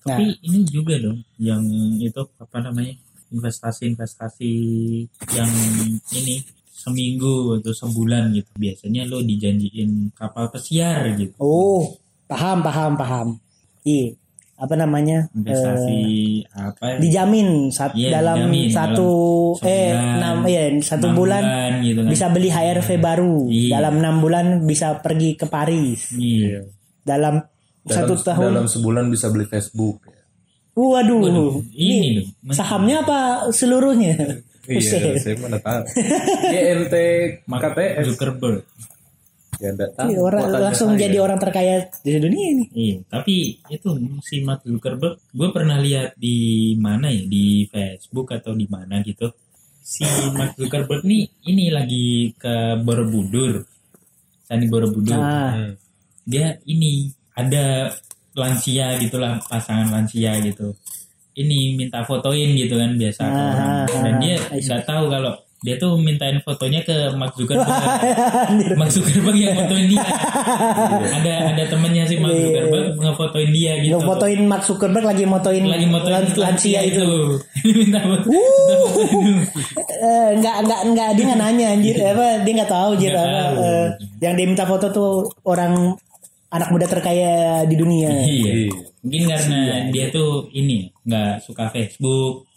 Tapi 0.00 0.26
nah. 0.26 0.48
ini 0.48 0.60
juga 0.66 0.98
dong 0.98 1.22
yang 1.38 1.62
itu 2.02 2.18
apa 2.40 2.58
namanya 2.58 2.98
investasi-investasi 3.30 4.52
yang 5.32 5.50
ini 6.12 6.42
seminggu 6.70 7.60
atau 7.60 7.72
sebulan 7.72 8.32
gitu. 8.32 8.50
Biasanya 8.54 9.04
lo 9.04 9.20
dijanjiin 9.20 10.12
kapal 10.12 10.48
pesiar 10.48 11.12
gitu. 11.14 11.34
Oh, 11.36 11.96
paham, 12.24 12.60
paham, 12.60 12.92
paham. 12.96 13.28
Iya, 13.80 14.16
apa 14.56 14.74
namanya? 14.74 15.28
Investasi 15.32 15.98
Eh, 16.40 16.48
apa? 16.50 16.84
ya? 16.86 16.96
dijamin 16.98 17.48
saat 17.70 17.92
Iya, 17.92 18.08
dalam 18.14 18.44
dijamin 18.44 18.68
satu 18.68 19.08
dalam 19.56 19.68
eh 19.68 19.88
enam 19.92 20.36
ya 20.44 20.62
satu 20.80 21.06
enam 21.06 21.16
bulan, 21.16 21.42
gitu 21.80 22.00
kan. 22.00 22.08
bisa 22.08 22.26
beli 22.28 22.48
HRV 22.48 22.88
baru 22.96 23.36
Iya. 23.48 23.70
dalam 23.76 23.94
enam 24.00 24.16
bulan 24.20 24.46
bisa 24.64 25.00
pergi 25.00 25.32
ke 25.34 25.44
Paris 25.46 26.12
Iya. 26.12 26.64
dalam, 27.00 27.40
Dalam, 27.80 27.96
satu 27.96 28.12
tahun 28.20 28.52
dalam 28.52 28.68
sebulan 28.68 29.04
bisa 29.08 29.28
beli 29.28 29.44
Facebook. 29.44 30.04
Waduh, 30.94 31.20
Waduh, 31.20 31.52
ini 31.72 32.22
loh. 32.22 32.26
sahamnya 32.54 33.04
apa 33.04 33.18
seluruhnya 33.50 34.40
Iya, 34.70 35.18
saya 35.18 35.34
mana 35.42 35.58
tahu. 35.58 35.82
YNT 36.54 36.94
KTS. 37.42 38.06
Zuckerberg. 38.06 38.62
Ya 39.58 39.74
enggak 39.74 39.90
tahu. 39.98 40.06
Ini 40.06 40.14
orang 40.22 40.42
Kotanya 40.46 40.62
langsung 40.62 40.90
saya. 40.94 41.00
jadi 41.04 41.16
orang 41.18 41.38
terkaya 41.42 41.74
di 42.00 42.10
dunia 42.16 42.46
ini 42.54 42.64
Iya, 42.70 42.96
tapi 43.10 43.58
itu 43.66 43.88
si 44.22 44.40
Mark 44.40 44.62
Zuckerberg, 44.62 45.18
gue 45.34 45.48
pernah 45.50 45.74
lihat 45.76 46.14
di 46.14 46.36
mana 46.78 47.10
ya 47.10 47.26
di 47.26 47.66
Facebook 47.66 48.30
atau 48.30 48.54
di 48.54 48.70
mana 48.70 49.02
gitu. 49.02 49.26
Si 49.82 50.06
Mark 50.38 50.54
Zuckerberg 50.54 51.02
nih 51.02 51.26
ini 51.50 51.74
lagi 51.74 52.30
ke 52.38 52.78
Borobudur, 52.78 53.66
Candi 54.46 54.70
Borobudur. 54.70 55.18
Hmm. 55.18 55.74
Dia 56.22 56.56
ini 56.64 57.10
ada 57.34 57.90
lansia 58.32 58.94
gitulah 58.96 59.38
pasangan 59.42 59.90
lansia 59.90 60.38
gitu. 60.40 60.74
Ini 61.32 61.74
minta 61.74 62.02
fotoin 62.02 62.52
gitu 62.52 62.74
kan 62.74 62.94
biasa 62.94 63.20
Ah, 63.22 63.30
orang. 63.30 63.56
ah, 63.86 64.02
Dan 64.02 64.14
dia 64.18 64.34
ah, 64.36 64.56
nggak 64.56 64.82
tahu 64.84 65.04
kalau 65.08 65.32
dia 65.60 65.76
tuh 65.76 65.92
mintain 65.94 66.40
fotonya 66.40 66.80
ke 66.80 66.92
Mark 67.14 67.36
Zuckerberg. 67.36 67.68
Mark 68.80 68.88
Zuckerberg 68.88 69.36
yang 69.36 69.52
fotoin 69.54 69.86
dia. 69.86 70.00
ada 71.20 71.34
ada 71.52 71.62
temennya 71.66 72.04
si 72.04 72.16
Mark 72.16 72.32
Iya. 72.32 72.42
Zuckerberg 72.42 72.86
ngefotoin 72.98 73.50
dia 73.50 73.72
gitu. 73.78 73.92
Yang 73.92 74.04
fotoin 74.06 74.40
Mark 74.42 74.62
Zuckerberg 74.64 75.04
lagi 75.06 75.24
motoin, 75.24 75.62
lagi 75.64 75.86
motoin 75.86 76.12
lan- 76.16 76.34
lansia 76.34 76.80
itu. 76.82 77.06
Minta. 77.78 78.00
Eh, 79.80 80.28
enggak 80.34 80.56
enggak 80.64 80.80
enggak 80.82 81.08
dia 81.12 81.24
nggak 81.26 81.40
nanya 81.40 81.66
anjir 81.70 81.96
apa 82.00 82.26
dia 82.40 82.52
nggak 82.56 82.70
tahu 82.70 82.90
anjir 82.96 83.12
Nggak 83.12 83.26
apa 83.28 83.60
eh, 83.60 83.86
yang 84.18 84.34
dia 84.34 84.46
minta 84.46 84.64
foto 84.64 84.86
tuh 84.88 85.10
orang 85.44 85.94
anak 86.50 86.68
muda 86.68 86.86
terkaya 86.86 87.62
di 87.64 87.74
dunia. 87.74 88.10
Iya. 88.10 88.66
Iya. 88.66 88.74
Mungkin 89.00 89.22
karena 89.26 89.60
dia 89.88 90.10
tuh 90.10 90.50
ini 90.52 90.90
nggak 91.02 91.42
suka 91.42 91.70
Facebook. 91.70 92.50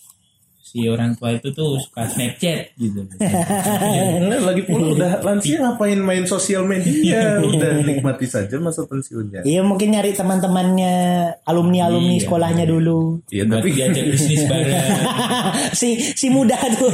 Si 0.63 0.89
orang 0.89 1.13
tua 1.13 1.29
itu 1.29 1.53
tuh 1.53 1.77
suka 1.77 2.09
Snapchat 2.09 2.73
gitu. 2.73 3.05
Nah, 3.05 4.41
lagi 4.49 4.65
pula 4.65 4.89
udah 4.89 5.11
lansia 5.21 5.61
ngapain 5.61 6.01
main 6.01 6.25
sosial 6.25 6.65
media 6.65 7.37
udah 7.37 7.85
nikmati 7.85 8.25
saja 8.25 8.57
masa 8.57 8.81
pensiunnya 8.81 9.45
Iya 9.45 9.61
mungkin 9.61 9.93
nyari 9.93 10.17
teman-temannya 10.17 10.93
alumni 11.45 11.85
alumni 11.85 12.17
Iya. 12.17 12.25
sekolahnya 12.25 12.65
dulu. 12.65 13.21
iya 13.29 13.45
tapi 13.45 13.69
diajak 13.69 14.17
bisnis 14.17 14.49
bareng. 14.49 14.73
si 15.77 15.93
si 16.17 16.33
muda 16.33 16.57
tuh. 16.73 16.89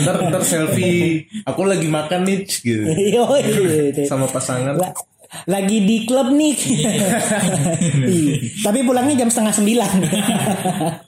ntar 0.00 0.16
ntar 0.32 0.40
selfie 0.40 1.28
aku 1.44 1.68
lagi 1.68 1.84
makan 1.84 2.24
nih 2.24 2.48
gitu 2.48 2.80
Iya, 2.88 3.22
iya. 3.44 4.08
sama 4.08 4.24
pasangan 4.24 4.80
lagi 5.46 5.78
di 5.86 5.96
klub 6.06 6.34
nih. 6.34 6.54
Iya. 8.10 8.36
Tapi 8.66 8.82
pulangnya 8.82 9.24
jam 9.24 9.30
setengah 9.30 9.54
sembilan. 9.54 9.90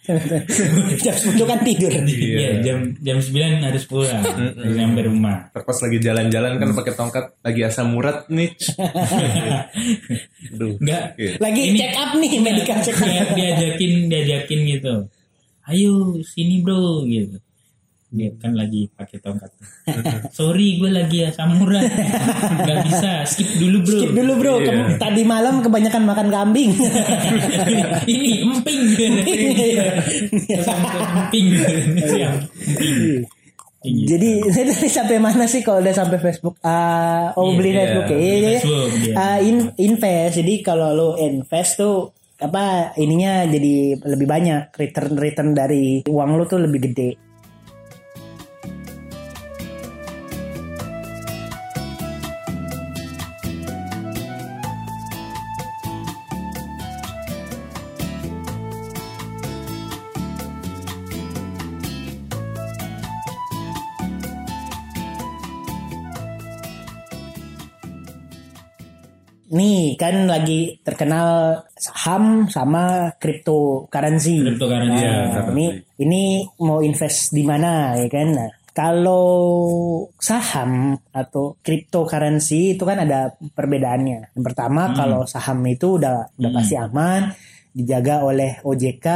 jam 1.04 1.14
sepuluh 1.14 1.46
kan 1.48 1.60
tidur. 1.66 1.90
Iya, 1.92 2.62
jam 2.62 2.78
jam 3.02 3.18
9 3.18 3.66
harus 3.66 3.84
pulang. 3.86 4.22
Harus 4.22 4.76
sampai 4.76 5.04
rumah. 5.10 5.50
Pas 5.50 5.78
lagi 5.82 5.98
jalan-jalan 5.98 6.52
kan 6.62 6.68
pakai 6.72 6.92
tongkat 6.94 7.24
lagi 7.42 7.60
asam 7.66 7.92
urat 7.98 8.28
nih 8.30 8.54
Aduh. 10.54 10.78
Enggak. 10.78 11.02
Iya. 11.18 11.30
Lagi 11.42 11.62
Ini- 11.74 11.78
check 11.78 11.94
up 11.98 12.10
nih 12.16 12.30
medical 12.38 12.78
check 12.84 12.98
up. 12.98 13.06
Dia, 13.08 13.24
diajakin 13.34 13.92
diajakin 14.06 14.60
gitu. 14.68 14.94
Ayo 15.66 15.92
sini 16.22 16.62
bro 16.62 17.02
gitu. 17.06 17.38
Dia 18.12 18.28
kan 18.36 18.52
lagi 18.52 18.92
pakai 18.92 19.18
tongkat. 19.18 19.48
Sorry 20.36 20.76
gue 20.76 20.88
lagi 20.88 21.24
ya 21.24 21.32
samurai. 21.32 21.88
Gak 22.68 22.78
bisa 22.84 23.24
skip 23.24 23.48
dulu 23.56 23.80
bro. 23.80 23.96
Skip 23.96 24.12
dulu 24.12 24.32
bro, 24.36 24.54
Iya. 24.54 24.66
Kamu- 24.68 25.00
tadi 25.00 25.22
malam 25.24 25.54
kebanyakan 25.58 26.02
makan 26.04 26.28
kambing. 26.28 26.70
Ini 28.12 28.30
emping. 28.44 28.80
emping. 28.94 29.40
Siap. 30.44 30.76
Emping. 31.24 31.46
Gitu. 33.82 34.06
Jadi 34.06 34.30
tadi 34.46 34.72
sampai 34.86 35.18
mana 35.18 35.42
sih 35.44 35.58
kalau 35.58 35.82
udah 35.82 35.90
sampai 35.90 36.20
Facebook? 36.20 36.54
Ah, 36.62 37.34
oh 37.34 37.50
Iya, 37.50 37.56
beli 37.56 37.68
iya, 37.68 37.78
Facebook 37.80 38.04
ya. 38.04 38.14
beli 38.14 38.22
Iya, 38.22 38.36
iya. 38.38 38.50
Facebook, 38.54 38.90
iya. 38.94 39.14
Ah, 39.16 39.38
in- 39.40 39.74
invest. 39.76 40.32
Jadi 40.36 40.54
kalau 40.60 40.88
lo 40.92 41.08
invest 41.16 41.72
tuh 41.76 42.12
apa 42.38 42.64
ininya 42.96 43.42
jadi 43.44 43.74
lebih 43.98 44.26
banyak 44.26 44.70
return 44.72 45.14
return 45.14 45.48
dari 45.52 46.02
uang 46.04 46.30
lo 46.32 46.44
tuh 46.44 46.60
lebih 46.60 46.78
gede. 46.84 47.10
Kan 70.02 70.26
lagi 70.26 70.82
terkenal 70.82 71.62
saham 71.78 72.50
sama 72.50 73.14
cryptocurrency. 73.22 74.42
Cryptocurrency, 74.42 74.98
Nah, 74.98 75.30
ya, 75.30 75.42
ini 75.54 75.66
ini 76.02 76.42
mau 76.58 76.82
invest 76.82 77.30
di 77.30 77.46
mana 77.46 77.94
ya 77.94 78.10
kan? 78.10 78.28
Nah, 78.34 78.50
kalau 78.74 79.30
saham 80.18 80.98
atau 81.14 81.54
cryptocurrency 81.62 82.74
itu 82.74 82.82
kan 82.82 83.06
ada 83.06 83.30
perbedaannya. 83.38 84.34
Yang 84.34 84.44
pertama 84.50 84.90
kalau 84.90 85.22
saham 85.22 85.62
itu 85.70 86.02
udah 86.02 86.34
udah 86.34 86.50
pasti 86.50 86.74
aman, 86.74 87.30
dijaga 87.70 88.26
oleh 88.26 88.58
OJK, 88.66 89.06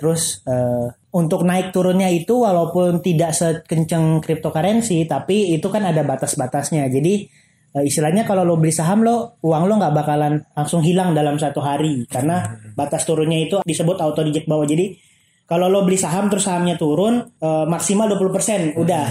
terus 0.00 0.40
eh, 0.48 0.88
untuk 1.12 1.44
naik 1.44 1.76
turunnya 1.76 2.08
itu 2.08 2.40
walaupun 2.40 3.04
tidak 3.04 3.36
sekencang 3.36 4.24
cryptocurrency, 4.24 5.04
tapi 5.04 5.52
itu 5.52 5.68
kan 5.68 5.84
ada 5.84 6.00
batas-batasnya. 6.00 6.88
Jadi 6.88 7.45
istilahnya 7.84 8.24
kalau 8.24 8.46
lo 8.46 8.56
beli 8.56 8.72
saham 8.72 9.04
lo 9.04 9.36
uang 9.44 9.64
lo 9.68 9.74
nggak 9.76 9.94
bakalan 9.96 10.40
langsung 10.56 10.80
hilang 10.80 11.12
dalam 11.12 11.36
satu 11.36 11.60
hari. 11.60 12.08
Karena 12.08 12.44
batas 12.72 13.04
turunnya 13.04 13.36
itu 13.42 13.60
disebut 13.66 14.00
auto 14.00 14.24
reject 14.24 14.48
bawah. 14.48 14.64
Jadi 14.64 14.96
kalau 15.44 15.68
lo 15.68 15.84
beli 15.84 16.00
saham 16.00 16.32
terus 16.32 16.48
sahamnya 16.48 16.78
turun 16.78 17.20
eh, 17.20 17.66
maksimal 17.68 18.08
20% 18.08 18.78
udah. 18.80 19.06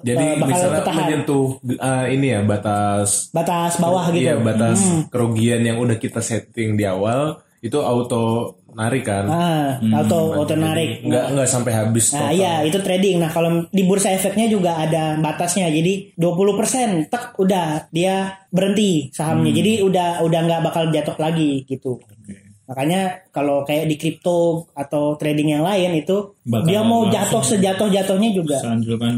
Jadi 0.00 0.24
eh, 0.24 0.36
bakal 0.40 0.48
misalnya 0.48 0.80
ketahan 0.80 1.00
menyentuh 1.04 1.46
ah, 1.80 2.04
ini 2.08 2.26
ya 2.32 2.40
batas 2.44 3.28
batas 3.36 3.76
bawah 3.76 4.08
gitu. 4.12 4.24
Iya 4.24 4.36
batas 4.40 4.80
kerugian 5.12 5.60
yang 5.60 5.76
udah 5.76 6.00
kita 6.00 6.24
setting 6.24 6.76
di 6.76 6.88
awal 6.88 7.40
itu 7.60 7.76
auto 7.76 8.56
narik 8.74 9.02
kan. 9.06 9.24
ah 9.26 9.68
auto 10.00 10.34
auto 10.34 10.54
narik 10.54 11.02
Nggak 11.02 11.24
nggak 11.36 11.48
sampai 11.48 11.72
habis 11.74 12.12
Nah 12.12 12.28
total. 12.28 12.38
iya 12.38 12.52
itu 12.66 12.78
trading. 12.80 13.16
Nah 13.22 13.30
kalau 13.30 13.64
di 13.70 13.82
bursa 13.86 14.10
efeknya 14.12 14.46
juga 14.50 14.76
ada 14.78 15.16
batasnya. 15.18 15.70
Jadi 15.70 16.14
20% 16.18 17.08
tek 17.08 17.24
udah 17.38 17.86
dia 17.90 18.40
berhenti 18.50 19.10
sahamnya. 19.14 19.52
Jadi 19.54 19.72
udah 19.82 20.22
udah 20.22 20.40
nggak 20.46 20.62
bakal 20.66 20.82
jatuh 20.90 21.16
lagi 21.18 21.62
gitu. 21.64 22.02
Makanya 22.70 23.00
kalau 23.28 23.66
kayak 23.66 23.84
di 23.84 23.98
kripto 23.98 24.38
atau 24.70 25.18
trading 25.18 25.52
yang 25.52 25.66
lain 25.66 25.90
itu 25.96 26.38
Bakal 26.40 26.64
dia 26.64 26.80
mau 26.80 27.02
jatuh 27.04 27.42
sejatuh-jatuhnya 27.42 28.30
juga. 28.30 28.62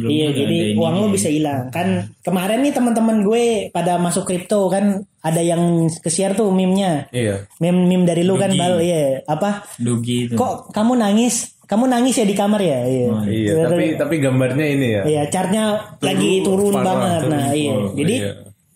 Iya 0.09 0.33
jadi 0.33 0.57
ini 0.73 0.81
uang 0.81 0.95
lo 0.97 1.07
bisa 1.07 1.29
hilang 1.29 1.69
kan 1.69 2.09
kemarin 2.21 2.65
nih 2.65 2.73
teman-teman 2.73 3.21
gue 3.21 3.45
pada 3.69 4.01
masuk 4.01 4.25
kripto 4.25 4.67
kan 4.67 5.05
ada 5.21 5.39
yang 5.39 5.61
ke-share 5.95 6.33
tuh 6.33 6.49
meme-nya 6.49 7.13
Iya. 7.13 7.45
meme 7.59 7.85
meme 7.85 8.03
dari 8.03 8.25
lu 8.25 8.35
kan 8.35 8.51
bal 8.53 8.81
iya 8.81 9.21
apa 9.23 9.69
Dugi 9.77 10.27
itu. 10.27 10.35
kok 10.35 10.73
kamu 10.73 10.97
nangis 10.97 11.53
kamu 11.63 11.89
nangis 11.89 12.17
ya 12.17 12.25
di 12.25 12.35
kamar 12.35 12.59
ya 12.59 12.79
iya 12.83 13.07
Oh, 13.07 13.23
Iya, 13.23 13.53
tapi 13.67 13.85
tapi 13.97 14.15
gambarnya 14.19 14.67
ini 14.67 14.87
ya. 14.91 15.03
Iya, 15.05 15.23
chartnya 15.29 15.65
lagi 15.99 16.41
turun 16.41 16.69
parah, 16.71 16.85
banget. 16.85 17.21
turun. 17.23 17.33
Nah, 17.33 17.49
iya. 17.53 17.71
Oh, 17.71 17.89
Jadi 17.93 18.15
iya. 18.19 18.33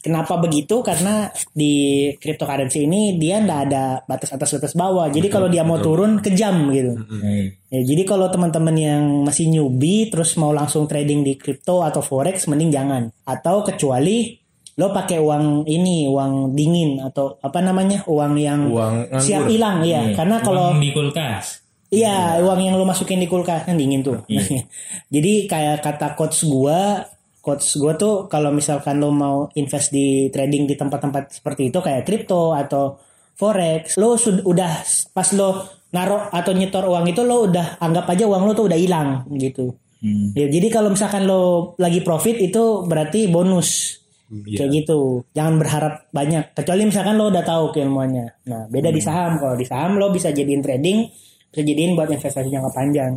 Kenapa 0.06 0.38
begitu? 0.38 0.86
Karena 0.86 1.26
di 1.50 2.06
cryptocurrency 2.14 2.86
ini 2.86 3.18
dia 3.18 3.42
nggak 3.42 3.60
ada 3.66 4.06
batas 4.06 4.30
atas 4.30 4.54
batas 4.54 4.72
bawah. 4.78 5.10
Jadi 5.10 5.26
kalau 5.26 5.50
dia 5.50 5.66
mau 5.66 5.82
turun 5.82 6.22
kejam 6.22 6.70
gitu. 6.70 6.94
Iya. 6.94 7.58
Ya, 7.66 7.80
jadi 7.82 8.06
kalau 8.06 8.30
teman-teman 8.30 8.76
yang 8.78 9.02
masih 9.26 9.50
newbie 9.50 10.06
terus 10.06 10.38
mau 10.38 10.54
langsung 10.54 10.86
trading 10.86 11.26
di 11.26 11.34
crypto 11.34 11.82
atau 11.82 11.98
forex 11.98 12.46
mending 12.46 12.70
jangan. 12.70 13.10
Atau 13.26 13.66
kecuali 13.66 14.38
lo 14.76 14.92
pakai 14.92 15.18
uang 15.18 15.64
ini 15.66 16.04
uang 16.06 16.52
dingin 16.52 17.00
atau 17.00 17.40
apa 17.40 17.64
namanya 17.64 18.04
uang 18.04 18.34
yang 18.36 18.68
Uang 18.68 19.08
siap 19.25 19.48
hilang 19.48 19.80
ya 19.80 20.12
karena 20.12 20.36
kalau 20.44 20.76
Uang 20.76 20.84
di 20.84 20.92
kulkas. 20.92 21.66
Iya, 21.86 22.42
uang 22.42 22.60
yang 22.66 22.75
lu 22.75 22.82
masukin 22.82 23.22
di 23.22 23.30
kulkas 23.30 23.62
kan 23.62 23.78
dingin 23.78 24.02
tuh. 24.02 24.26
Jadi 25.14 25.46
kayak 25.46 25.86
kata 25.86 26.18
coach 26.18 26.42
gua, 26.42 26.98
coach 27.46 27.78
gua 27.78 27.94
tuh 27.94 28.26
kalau 28.26 28.50
misalkan 28.50 28.98
lo 28.98 29.14
mau 29.14 29.46
invest 29.54 29.94
di 29.94 30.26
trading 30.34 30.66
di 30.66 30.74
tempat-tempat 30.74 31.38
seperti 31.38 31.70
itu 31.70 31.78
kayak 31.78 32.02
kripto 32.02 32.50
atau 32.50 32.98
forex, 33.38 33.94
lo 33.94 34.18
sud- 34.18 34.42
udah 34.42 34.82
pas 35.14 35.28
lo 35.38 35.62
naruh 35.94 36.26
atau 36.34 36.50
nyetor 36.50 36.90
uang 36.90 37.06
itu 37.06 37.22
lo 37.22 37.46
udah 37.46 37.78
anggap 37.78 38.10
aja 38.10 38.26
uang 38.26 38.42
lo 38.48 38.52
tuh 38.56 38.66
udah 38.66 38.78
hilang 38.80 39.22
gitu. 39.38 39.78
Hmm. 40.02 40.34
Ya, 40.34 40.50
jadi 40.50 40.68
kalau 40.68 40.92
misalkan 40.92 41.24
lo 41.24 41.72
lagi 41.78 42.02
profit 42.02 42.36
itu 42.42 42.84
berarti 42.84 43.30
bonus. 43.30 44.02
Kayak 44.26 44.70
gitu. 44.82 45.22
Jangan 45.38 45.54
berharap 45.54 45.94
banyak. 46.10 46.50
Kecuali 46.50 46.82
misalkan 46.82 47.14
lo 47.14 47.30
udah 47.30 47.44
tahu 47.46 47.70
keilmuannya. 47.70 48.26
Nah, 48.50 48.66
beda 48.66 48.90
di 48.90 48.98
saham. 48.98 49.38
Kalau 49.38 49.54
di 49.54 49.62
saham 49.62 50.02
lo 50.02 50.10
bisa 50.10 50.34
jadiin 50.34 50.60
trading, 50.60 51.06
bisa 51.54 51.62
jadiin 51.62 51.94
buat 51.94 52.10
investasi 52.10 52.50
jangka 52.50 52.74
panjang. 52.74 53.14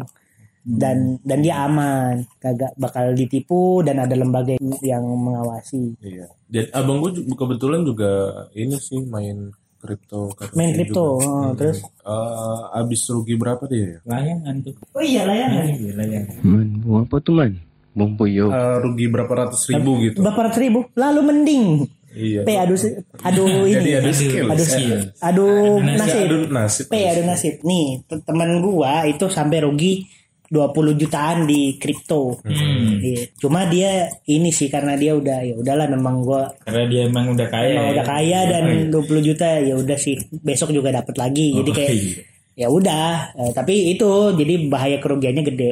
Dan 0.62 1.18
dan 1.22 1.40
dia 1.40 1.64
aman, 1.64 2.28
kagak 2.38 2.76
bakal 2.76 3.12
ditipu 3.12 3.80
dan 3.82 3.98
ada 3.98 4.14
lembaga 4.14 4.54
yang 4.80 5.04
mengawasi. 5.04 5.96
Iya. 6.00 6.28
Jadi 6.46 6.68
abang 6.72 7.00
gue 7.00 7.12
kebetulan 7.30 7.82
juga 7.82 8.10
ini 8.52 8.76
sih 8.76 9.00
main 9.02 9.50
kripto. 9.78 10.36
Main 10.54 10.76
kripto, 10.76 11.18
oh, 11.18 11.56
terus 11.56 11.80
Eh, 12.04 12.60
abis 12.76 13.08
rugi 13.08 13.34
berapa 13.34 13.64
dia 13.66 13.96
ya? 13.96 14.00
Layangan 14.04 14.56
tuh. 14.62 14.74
Oh 14.92 15.00
iya 15.00 15.24
layangan. 15.24 15.64
Iya, 15.72 15.92
layangan. 15.96 16.38
Man, 16.44 16.68
apa 17.00 17.16
tuh 17.20 17.34
man? 17.34 17.54
Buang 17.96 18.14
poyo. 18.14 18.50
Eh, 18.50 18.76
rugi 18.80 19.06
berapa 19.08 19.32
ratus 19.32 19.70
ribu 19.70 19.98
gitu. 20.02 20.20
Berapa 20.20 20.50
ratus 20.50 20.60
ribu? 20.60 20.80
Lalu 20.94 21.20
mending. 21.24 21.66
Iya. 22.10 22.42
P 22.42 22.50
adu 22.52 22.74
aduh 23.22 23.48
ini. 23.70 23.74
Jadi 23.78 23.92
adu 23.96 24.12
skill. 24.12 24.46
Adu, 24.50 24.64
Skill. 24.66 25.00
adu 25.22 25.46
Ya, 25.80 25.94
nasib. 25.96 26.20
adu 26.20 26.38
nasib. 26.50 26.86
P 26.90 26.96
adu 27.06 27.22
nasib. 27.24 27.54
Nih, 27.62 27.86
te- 28.04 28.22
teman 28.22 28.50
gua 28.60 29.06
itu 29.06 29.30
sampai 29.30 29.62
rugi 29.62 30.10
20 30.50 30.98
jutaan 30.98 31.46
di 31.46 31.78
kripto. 31.78 32.42
Hmm. 32.42 32.98
Iya. 32.98 33.30
Cuma 33.38 33.70
dia 33.70 34.10
ini 34.26 34.50
sih 34.50 34.66
karena 34.66 34.98
dia 34.98 35.14
udah 35.14 35.46
ya 35.46 35.54
udahlah 35.54 35.86
memang 35.86 36.26
gua 36.26 36.50
Karena 36.66 36.90
dia 36.90 37.02
emang 37.06 37.38
udah 37.38 37.48
kaya. 37.48 37.70
emang 37.78 37.86
ya. 37.86 37.94
udah 38.02 38.06
kaya 38.06 38.40
dan 38.50 38.64
20 38.90 39.28
juta 39.30 39.48
ya 39.62 39.74
udah 39.78 39.98
sih 40.02 40.18
besok 40.42 40.74
juga 40.74 40.90
dapat 40.90 41.16
lagi. 41.22 41.54
Jadi 41.54 41.72
kayak 41.72 41.94
iya. 41.94 42.22
ya 42.66 42.68
udah, 42.68 43.38
Eh, 43.40 43.52
tapi 43.54 43.94
itu 43.94 44.10
jadi 44.36 44.54
bahaya 44.68 44.98
kerugiannya 44.98 45.44
gede. 45.46 45.72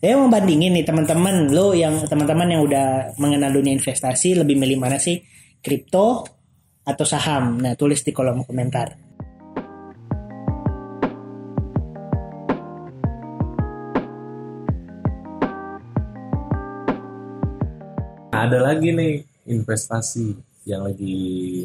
Saya 0.00 0.16
mau 0.20 0.28
bandingin 0.28 0.76
nih 0.76 0.84
teman-teman 0.84 1.52
lo 1.52 1.72
yang 1.76 2.00
teman-teman 2.04 2.48
yang 2.52 2.62
udah 2.64 3.16
mengenal 3.20 3.52
dunia 3.52 3.76
investasi 3.76 4.36
lebih 4.36 4.56
milih 4.56 4.76
mana 4.80 4.96
sih? 5.00 5.20
Kripto 5.60 6.24
atau 6.84 7.04
saham? 7.08 7.58
Nah, 7.60 7.76
tulis 7.76 8.04
di 8.04 8.12
kolom 8.12 8.44
komentar. 8.44 9.05
Nah, 18.36 18.44
ada 18.44 18.60
lagi 18.68 18.92
nih 18.92 19.24
investasi 19.48 20.36
yang 20.68 20.84
lagi 20.84 21.16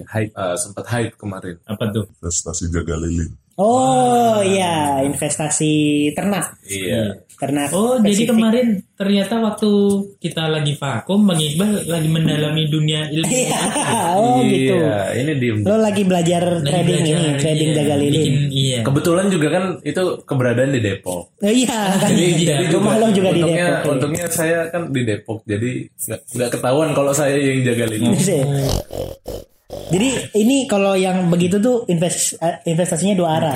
hype, 0.08 0.32
eh, 0.32 0.56
sempat 0.56 0.88
hype 0.88 1.20
kemarin. 1.20 1.60
Apa 1.68 1.92
tuh? 1.92 2.08
investasi 2.16 2.72
jaga 2.72 2.96
lilin. 2.96 3.28
Oh 3.62 4.42
iya, 4.42 5.06
investasi 5.06 5.74
ternak. 6.12 6.58
Iya. 6.66 7.22
Ternak. 7.38 7.74
Oh, 7.74 7.98
jadi 7.98 8.14
spesifik. 8.22 8.30
kemarin 8.34 8.68
ternyata 8.94 9.38
waktu 9.38 9.70
kita 10.18 10.46
lagi 10.46 10.78
vakum, 10.78 11.26
Bang 11.26 11.38
Iqbal 11.38 11.90
lagi 11.90 12.06
mendalami 12.06 12.70
dunia 12.70 13.10
ilmu. 13.10 13.34
oh 14.14 14.46
gitu. 14.46 14.78
Iya, 14.78 14.98
ini 15.18 15.32
diem. 15.38 15.58
Lo 15.62 15.74
lagi 15.76 16.06
belajar 16.06 16.42
Lagi 16.58 16.70
trading 16.70 17.02
belajar, 17.02 17.18
ini, 17.18 17.38
trading 17.38 17.70
iya, 17.70 17.78
jaga 17.78 17.96
lilin. 17.98 18.14
bikin- 18.14 18.50
iya. 18.52 18.80
Kebetulan 18.86 19.26
juga 19.30 19.48
kan 19.50 19.64
itu 19.82 20.04
keberadaan 20.22 20.70
di 20.70 20.82
Depok. 20.82 21.22
Oh, 21.34 21.50
iya, 21.50 21.78
kan. 21.98 22.10
Jadi- 22.14 22.46
jadi 22.46 22.66
rumah 22.70 22.96
lo 22.98 23.08
juga 23.10 23.30
di 23.30 23.42
untungnya, 23.42 23.66
Depok. 23.66 23.82
ya. 23.82 23.90
Untungnya 23.90 24.26
saya 24.30 24.60
kan 24.70 24.82
di 24.90 25.02
Depok, 25.02 25.40
jadi 25.44 25.70
nggak 25.90 26.22
nggak 26.38 26.50
ketahuan 26.54 26.90
kalau 26.94 27.12
saya 27.12 27.36
yang 27.38 27.62
jaga 27.64 27.86
lilin. 27.90 28.14
Ya? 29.72 29.80
Jadi 29.92 30.10
ini 30.38 30.58
kalau 30.66 30.94
yang 30.94 31.28
begitu 31.28 31.58
tuh 31.58 31.84
invest, 31.86 32.36
eh, 32.38 32.60
investasinya 32.66 33.16
dua 33.16 33.30
arah. 33.38 33.56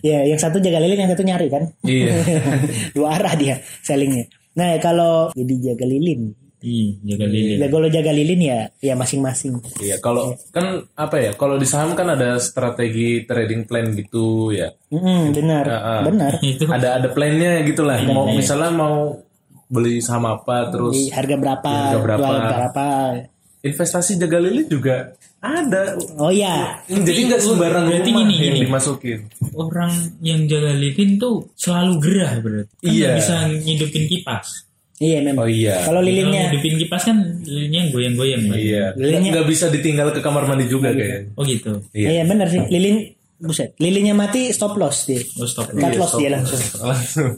Ya, 0.00 0.24
yang 0.24 0.36
satu 0.36 0.56
jaga 0.58 0.78
lilin, 0.78 0.98
yang 0.98 1.10
satu 1.10 1.22
nyari 1.22 1.48
kan. 1.48 1.64
Iya. 1.82 2.12
dua 2.96 3.16
arah 3.16 3.34
dia 3.34 3.54
sellingnya. 3.80 4.24
Nah 4.54 4.78
kalau 4.78 5.32
jadi 5.32 5.72
jaga 5.72 5.84
lilin, 5.84 6.30
Ih, 6.60 6.96
jaga 7.02 7.26
lilin. 7.26 7.60
ya 7.60 7.68
kalau 7.68 7.88
jaga 7.88 8.08
lilin 8.08 8.40
ya 8.40 8.58
ya 8.78 8.94
masing-masing. 8.94 9.60
Iya, 9.78 9.98
kalau 9.98 10.32
kan 10.48 10.88
apa 10.94 11.16
ya? 11.18 11.30
Kalau 11.34 11.56
di 11.56 11.66
saham 11.66 11.92
kan 11.92 12.08
ada 12.08 12.38
strategi 12.38 13.24
trading 13.24 13.64
plan 13.64 13.92
gitu 13.92 14.48
ya. 14.48 14.72
Mm, 14.88 15.34
benar, 15.34 15.64
Ah, 15.66 15.76
ah. 15.76 16.00
benar. 16.06 16.32
Ada 16.76 16.88
ada 16.96 17.08
plannya 17.10 17.60
gitu 17.64 17.82
lah. 17.82 18.00
Mau 18.00 18.30
misalnya 18.30 18.70
mau 18.70 19.16
beli 19.66 19.98
saham 19.98 20.24
apa 20.24 20.70
terus 20.70 20.94
Di 20.94 21.10
harga 21.10 21.34
berapa, 21.34 21.68
Harga 21.68 21.98
berapa. 21.98 22.20
jual 22.22 22.38
berapa. 22.46 22.86
Investasi 23.64 24.14
jaga 24.14 24.38
lilin 24.38 24.68
juga 24.68 25.16
ada. 25.40 25.96
Oh 26.16 26.28
ya, 26.28 26.80
Jadi 26.86 27.20
nggak 27.26 27.36
sembarang 27.38 27.84
berarti 27.84 28.10
rumah 28.10 28.20
gini, 28.22 28.34
yang 28.38 28.54
gini. 28.54 28.64
dimasukin. 28.64 29.20
orang 29.54 29.92
yang 30.20 30.40
jaga 30.44 30.72
lilin 30.72 31.10
tuh 31.16 31.48
selalu 31.54 31.92
gerah 31.98 32.32
berarti. 32.38 32.72
Kan 32.78 32.88
Iya. 32.90 33.10
bisa 33.16 33.34
ngidupin 33.50 34.04
kipas. 34.06 34.46
iya 34.96 35.18
memang. 35.20 35.42
Oh 35.42 35.50
iya. 35.50 35.82
Kalau 35.82 36.00
lilinnya, 36.00 36.48
ngidupin 36.48 36.74
kipas 36.78 37.02
kan 37.02 37.18
lilinnya 37.42 37.82
goyang-goyang. 37.90 38.42
Iya. 38.52 38.84
Lilinnya- 38.94 39.32
Nggak 39.34 39.48
bisa 39.48 39.66
ditinggal 39.68 40.08
ke 40.10 40.20
kamar 40.20 40.44
mandi 40.44 40.64
juga 40.64 40.92
kayaknya. 40.92 41.34
Oh 41.34 41.42
gitu. 41.42 41.72
Iya. 41.90 42.08
iya 42.10 42.22
benar 42.24 42.46
sih. 42.46 42.62
Lilin, 42.64 42.96
buset, 43.36 43.74
lilinnya 43.76 44.14
mati 44.14 44.48
stop 44.48 44.76
loss 44.76 45.04
dia. 45.04 45.20
Oh 45.36 45.44
stop. 45.44 45.68
Cut 45.68 45.82
Iya, 45.82 45.98
loss 45.98 46.08
stop 46.08 46.20
dia 46.20 46.30
loss. 46.30 46.36
langsung. 46.40 46.62
Langsung. 46.84 47.30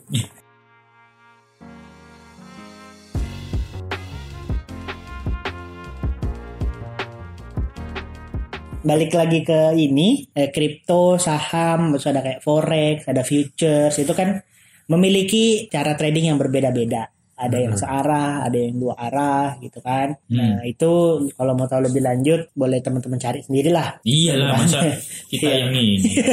Balik 8.86 9.10
lagi 9.12 9.42
ke 9.42 9.74
ini 9.74 10.30
eh, 10.30 10.48
kripto 10.48 11.18
saham 11.18 11.90
terus 11.90 12.06
ada 12.06 12.22
kayak 12.22 12.38
forex 12.40 13.02
ada 13.04 13.20
futures 13.20 13.92
itu 13.92 14.12
kan 14.12 14.38
memiliki 14.86 15.66
cara 15.66 15.92
trading 15.92 16.30
yang 16.30 16.38
berbeda-beda 16.38 17.10
ada 17.36 17.58
yang 17.60 17.76
searah 17.76 18.46
ada 18.46 18.56
yang 18.56 18.78
dua 18.78 18.96
arah 18.96 19.58
gitu 19.58 19.82
kan 19.82 20.16
nah 20.30 20.62
itu 20.62 20.88
kalau 21.34 21.52
mau 21.52 21.66
tahu 21.66 21.84
lebih 21.84 22.00
lanjut 22.00 22.48
boleh 22.54 22.80
teman-teman 22.80 23.18
cari 23.18 23.42
sendirilah 23.42 24.00
Iya 24.00 24.32
lah 24.38 24.56
masa 24.62 24.80
kita 25.28 25.44
yang 25.44 25.74
ini. 25.74 26.00
Iya. 26.00 26.32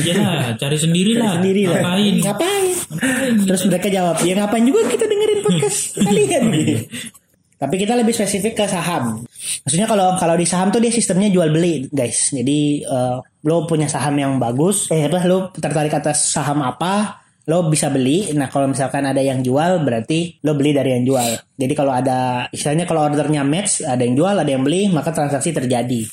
Iya 0.00 0.24
cari 0.56 0.78
sendiri 0.78 1.12
lah. 1.18 1.36
sendiri 1.36 1.62
lah 1.66 1.82
Ngapain? 1.82 2.14
ngapain 2.22 2.72
Ngapain? 2.88 3.34
terus 3.44 3.62
mereka 3.66 3.88
jawab 3.90 4.16
ya 4.22 4.32
ngapain 4.32 4.64
juga 4.64 4.80
kita 4.86 5.04
dengerin 5.04 5.40
podcast 5.42 5.78
kalian 5.98 6.44
tapi 7.56 7.80
kita 7.80 7.96
lebih 7.96 8.12
spesifik 8.12 8.52
ke 8.52 8.64
saham. 8.68 9.24
Maksudnya 9.64 9.88
kalau 9.88 10.12
kalau 10.20 10.36
di 10.36 10.44
saham 10.44 10.68
tuh 10.68 10.80
dia 10.80 10.92
sistemnya 10.92 11.32
jual 11.32 11.48
beli 11.48 11.88
guys. 11.88 12.32
Jadi 12.32 12.84
eh, 12.84 13.16
lo 13.48 13.56
punya 13.64 13.88
saham 13.88 14.16
yang 14.20 14.32
bagus 14.36 14.92
eh 14.92 15.08
apa 15.08 15.24
lo 15.24 15.48
tertarik 15.56 15.92
atas 15.96 16.36
saham 16.36 16.60
apa 16.60 17.24
lo 17.48 17.72
bisa 17.72 17.88
beli. 17.88 18.28
Nah 18.36 18.52
kalau 18.52 18.68
misalkan 18.68 19.08
ada 19.08 19.24
yang 19.24 19.40
jual 19.40 19.80
berarti 19.80 20.36
lo 20.44 20.52
beli 20.52 20.76
dari 20.76 21.00
yang 21.00 21.04
jual. 21.08 21.30
Jadi 21.56 21.72
kalau 21.72 21.96
ada 21.96 22.44
istilahnya 22.52 22.84
kalau 22.84 23.08
ordernya 23.08 23.40
match 23.40 23.80
ada 23.80 24.04
yang 24.04 24.14
jual 24.20 24.36
ada 24.36 24.50
yang 24.50 24.60
beli 24.60 24.92
maka 24.92 25.16
transaksi 25.16 25.56
terjadi. 25.56 26.04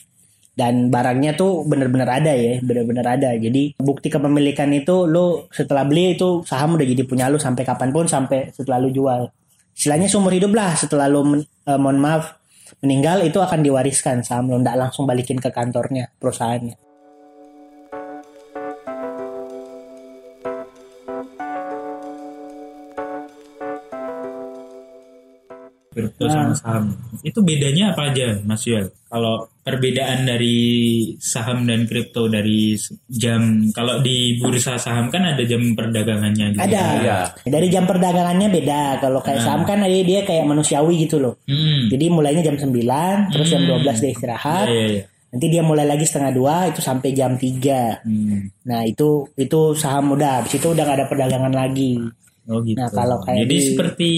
Dan 0.53 0.93
barangnya 0.93 1.33
tuh 1.33 1.65
bener-bener 1.65 2.05
ada 2.07 2.31
ya 2.31 2.63
bener-bener 2.63 3.03
ada. 3.03 3.35
Jadi 3.35 3.75
bukti 3.83 4.07
kepemilikan 4.07 4.71
itu 4.71 5.11
lo 5.11 5.51
setelah 5.51 5.83
beli 5.83 6.15
itu 6.15 6.39
saham 6.47 6.79
udah 6.79 6.87
jadi 6.87 7.03
punya 7.03 7.27
lo 7.27 7.35
sampai 7.35 7.67
kapan 7.67 7.91
pun 7.91 8.07
sampai 8.07 8.55
setelah 8.55 8.79
lo 8.79 8.87
jual 8.87 9.27
istilahnya 9.73 10.07
seumur 10.07 10.33
hidup 10.33 10.53
lah 10.53 10.77
setelah 10.77 11.09
lo 11.09 11.25
men- 11.25 11.47
eh, 11.65 11.79
mohon 11.79 11.99
maaf 11.99 12.37
meninggal 12.81 13.21
itu 13.25 13.37
akan 13.37 13.59
diwariskan 13.61 14.21
saham 14.25 14.49
lo 14.49 14.57
nggak 14.61 14.77
langsung 14.77 15.05
balikin 15.05 15.37
ke 15.37 15.49
kantornya 15.49 16.09
perusahaannya 16.17 16.77
Kripto 25.93 26.25
sama 26.25 26.53
saham. 26.53 26.91
Itu 27.21 27.39
bedanya 27.39 27.93
apa 27.93 28.09
aja, 28.09 28.41
Mas 28.41 28.61
Yuel? 28.63 28.89
Kalau 29.05 29.45
perbedaan 29.63 30.25
dari 30.25 30.59
saham 31.17 31.63
dan 31.63 31.85
kripto 31.85 32.27
dari 32.27 32.75
jam 33.07 33.41
kalau 33.69 34.01
di 34.01 34.35
bursa 34.35 34.75
saham 34.75 35.07
kan 35.07 35.23
ada 35.23 35.39
jam 35.41 35.63
perdagangannya 35.71 36.51
gitu. 36.51 36.59
ada 36.59 36.83
Iya. 36.99 37.19
dari 37.45 37.67
jam 37.69 37.85
perdagangannya 37.85 38.51
beda 38.51 38.99
kalau 38.99 39.21
kayak 39.21 39.39
saham 39.39 39.63
kan 39.63 39.79
dia, 39.81 40.03
dia 40.03 40.19
kayak 40.21 40.43
manusiawi 40.43 41.07
gitu 41.07 41.15
loh 41.17 41.39
Hmm. 41.45 41.87
jadi 41.87 42.11
mulainya 42.11 42.43
jam 42.43 42.59
9 42.59 43.31
terus 43.31 43.47
jam 43.47 43.63
12 43.63 43.79
dia 43.97 44.11
istirahat 44.11 44.67
Iya, 44.67 44.75
iya, 44.75 44.87
iya. 44.91 45.03
nanti 45.29 45.45
dia 45.47 45.63
mulai 45.63 45.85
lagi 45.85 46.03
setengah 46.03 46.31
dua 46.33 46.55
itu 46.67 46.79
sampai 46.79 47.09
jam 47.11 47.31
3 47.33 48.03
Hmm. 48.03 48.51
nah 48.63 48.83
itu 48.83 49.07
itu 49.33 49.59
saham 49.73 50.11
udah 50.11 50.43
habis 50.43 50.53
itu 50.53 50.67
udah 50.67 50.83
gak 50.83 50.97
ada 50.97 51.07
perdagangan 51.07 51.53
lagi 51.53 52.03
Oh 52.43 52.59
gitu. 52.59 52.75
Nah, 52.75 52.91
kalau 52.91 53.23
kayak 53.23 53.39
Jadi 53.39 53.55
di- 53.55 53.63
seperti 53.65 54.11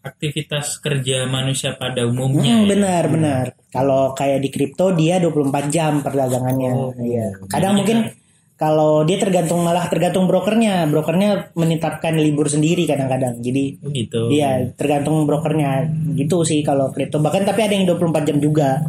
aktivitas 0.00 0.80
kerja 0.80 1.24
manusia 1.24 1.76
pada 1.76 2.04
umumnya. 2.04 2.56
Hmm, 2.56 2.64
ya. 2.64 2.70
benar 2.72 3.04
benar. 3.06 3.44
Kalau 3.68 4.12
kayak 4.12 4.40
di 4.40 4.48
kripto 4.48 4.92
dia 4.92 5.20
24 5.20 5.68
jam 5.68 6.00
perdagangannya. 6.00 6.72
Oh, 6.72 6.92
Iya. 6.96 7.36
Kadang 7.46 7.76
mungkin 7.76 8.10
kalau 8.56 9.08
dia 9.08 9.16
tergantung 9.16 9.64
malah 9.64 9.88
tergantung 9.88 10.28
brokernya. 10.28 10.84
Brokernya 10.84 11.52
menetapkan 11.52 12.12
libur 12.12 12.44
sendiri 12.44 12.84
kadang-kadang. 12.84 13.40
Jadi 13.40 13.80
Oh, 13.80 13.88
gitu. 13.88 14.28
Iya, 14.28 14.72
tergantung 14.76 15.24
brokernya 15.24 15.88
gitu 16.12 16.44
sih 16.44 16.60
kalau 16.60 16.92
kripto. 16.92 17.20
Bahkan 17.20 17.44
tapi 17.44 17.60
ada 17.64 17.72
yang 17.72 17.88
24 17.88 18.28
jam 18.28 18.36
juga. 18.36 18.84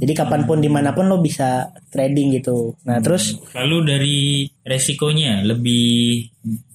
Jadi 0.00 0.12
kapan 0.16 0.48
pun 0.48 0.64
di 0.64 0.72
mana 0.72 0.96
pun 0.96 1.04
lo 1.04 1.20
bisa 1.20 1.68
trading 1.92 2.40
gitu. 2.40 2.72
Nah 2.88 3.04
terus, 3.04 3.36
Lalu 3.52 3.76
dari 3.84 4.18
resikonya 4.64 5.44
lebih 5.44 6.24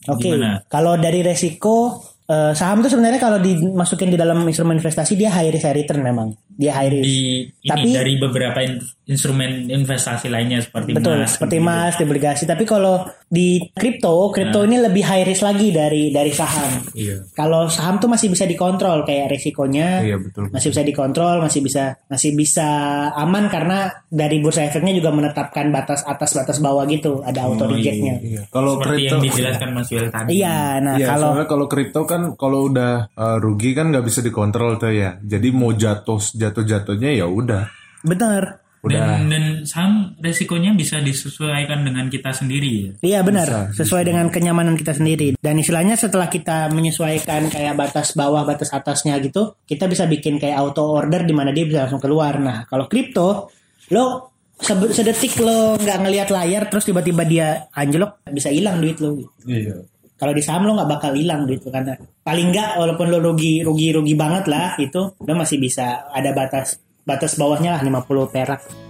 oke, 0.06 0.22
gimana? 0.22 0.62
kalau 0.70 0.94
dari 0.94 1.26
resiko 1.26 1.98
eh, 2.30 2.54
saham 2.54 2.82
tuh 2.82 2.92
sebenarnya 2.92 3.20
kalau 3.22 3.38
dimasukin 3.42 4.14
di 4.14 4.18
dalam 4.18 4.42
instrumen 4.46 4.78
investasi 4.78 5.18
dia 5.18 5.34
high 5.34 5.50
risk 5.50 5.66
high 5.66 5.78
return 5.78 6.02
memang. 6.02 6.34
Dia 6.56 6.72
high 6.72 6.92
risk. 6.92 7.04
Di 7.04 7.20
ini 7.52 7.70
Tapi- 7.70 7.92
dari 7.92 8.14
beberapa 8.16 8.60
in- 8.64 8.80
instrumen 9.06 9.70
investasi 9.70 10.34
lainnya 10.34 10.64
seperti 10.64 10.98
Betul, 10.98 11.22
emas. 11.22 11.38
seperti 11.38 11.56
gitu. 11.60 11.66
emas, 11.68 11.92
di 11.94 12.04
obligasi. 12.04 12.44
Tapi 12.48 12.64
kalau 12.66 13.06
di 13.26 13.62
kripto, 13.70 14.34
kripto 14.34 14.66
ini 14.66 14.82
lebih 14.82 15.04
high 15.04 15.26
risk 15.26 15.44
lagi 15.44 15.70
dari 15.70 16.10
dari 16.10 16.34
saham. 16.34 16.82
Iya. 16.96 17.30
Kalau 17.36 17.70
saham 17.70 18.00
tuh 18.00 18.10
masih 18.10 18.34
bisa 18.34 18.48
dikontrol 18.48 19.06
kayak 19.06 19.30
resikonya. 19.30 20.02
Iya 20.02 20.18
betul. 20.18 20.50
masih 20.50 20.74
bisa 20.74 20.82
dikontrol, 20.82 21.36
masih 21.42 21.62
bisa 21.62 21.84
masih 22.08 22.32
bisa 22.34 22.68
aman 23.14 23.52
karena 23.52 23.92
dari 24.08 24.40
bursa 24.40 24.64
efeknya 24.64 24.96
juga 24.96 25.12
menetapkan 25.12 25.70
batas 25.70 26.02
atas 26.06 26.34
batas 26.34 26.58
bawah 26.58 26.88
gitu, 26.88 27.22
ada 27.22 27.46
auto 27.46 27.68
rejectnya. 27.70 28.18
Iya. 28.24 28.42
Kalau 28.50 28.80
Seperti 28.80 28.90
kripto 28.90 29.16
yang 29.16 29.22
dijelaskan 29.22 29.70
Mas 29.76 29.90
Wel 29.92 30.08
tadi. 30.10 30.30
Iya, 30.40 30.58
nah 30.82 30.94
Iya, 30.96 31.08
kalau 31.14 31.32
kalau 31.46 31.66
kripto 31.68 32.02
kan 32.08 32.22
kalau 32.34 32.72
udah 32.72 33.12
uh, 33.14 33.38
rugi 33.38 33.76
kan 33.76 33.94
nggak 33.94 34.06
bisa 34.06 34.24
dikontrol 34.24 34.80
tuh 34.80 34.96
ya. 34.96 35.20
Jadi 35.20 35.48
mau 35.54 35.76
jatuh 35.76 36.18
jatuh 36.50 36.64
jatuhnya 36.66 37.12
ya 37.18 37.26
udah. 37.26 37.66
benar. 38.06 38.66
Udah. 38.86 39.18
Dan, 39.18 39.34
dan 39.34 39.46
saham 39.66 40.14
resikonya 40.22 40.78
bisa 40.78 41.02
disesuaikan 41.02 41.82
dengan 41.82 42.06
kita 42.06 42.30
sendiri 42.30 42.70
ya. 42.70 42.92
Iya 43.02 43.20
benar, 43.26 43.74
sesuai 43.74 44.06
dengan 44.06 44.30
kenyamanan 44.30 44.78
kita 44.78 44.94
sendiri. 44.94 45.34
Dan 45.42 45.58
istilahnya 45.58 45.98
setelah 45.98 46.30
kita 46.30 46.70
menyesuaikan 46.70 47.50
kayak 47.50 47.74
batas 47.74 48.14
bawah, 48.14 48.46
batas 48.46 48.70
atasnya 48.70 49.18
gitu, 49.26 49.58
kita 49.66 49.90
bisa 49.90 50.06
bikin 50.06 50.38
kayak 50.38 50.62
auto 50.62 50.86
order 50.86 51.26
di 51.26 51.34
mana 51.34 51.50
dia 51.50 51.66
bisa 51.66 51.90
langsung 51.90 51.98
keluar. 51.98 52.38
Nah, 52.38 52.70
kalau 52.70 52.86
kripto, 52.86 53.50
lo 53.90 54.38
sedetik 54.62 55.36
lo 55.44 55.76
nggak 55.82 56.00
ngelihat 56.06 56.30
layar 56.32 56.72
terus 56.72 56.88
tiba-tiba 56.88 57.28
dia 57.28 57.68
anjlok 57.76 58.24
bisa 58.30 58.54
hilang 58.54 58.80
duit 58.80 59.02
lo. 59.02 59.18
Iya. 59.50 59.82
Kalau 60.16 60.32
di 60.32 60.40
saham 60.40 60.64
lo 60.64 60.80
nggak 60.80 60.90
bakal 60.96 61.12
hilang 61.12 61.44
lo 61.44 61.68
karena 61.68 61.92
paling 62.24 62.56
nggak 62.56 62.80
walaupun 62.80 63.12
lo 63.12 63.20
rugi 63.20 63.68
rugi 63.68 63.92
rugi 63.92 64.16
banget 64.16 64.48
lah 64.48 64.80
itu 64.80 65.12
lo 65.20 65.34
masih 65.36 65.60
bisa 65.60 66.08
ada 66.08 66.32
batas 66.32 66.80
batas 67.04 67.36
bawahnya 67.36 67.76
lah 67.76 67.82
50 67.84 68.34
perak. 68.34 68.85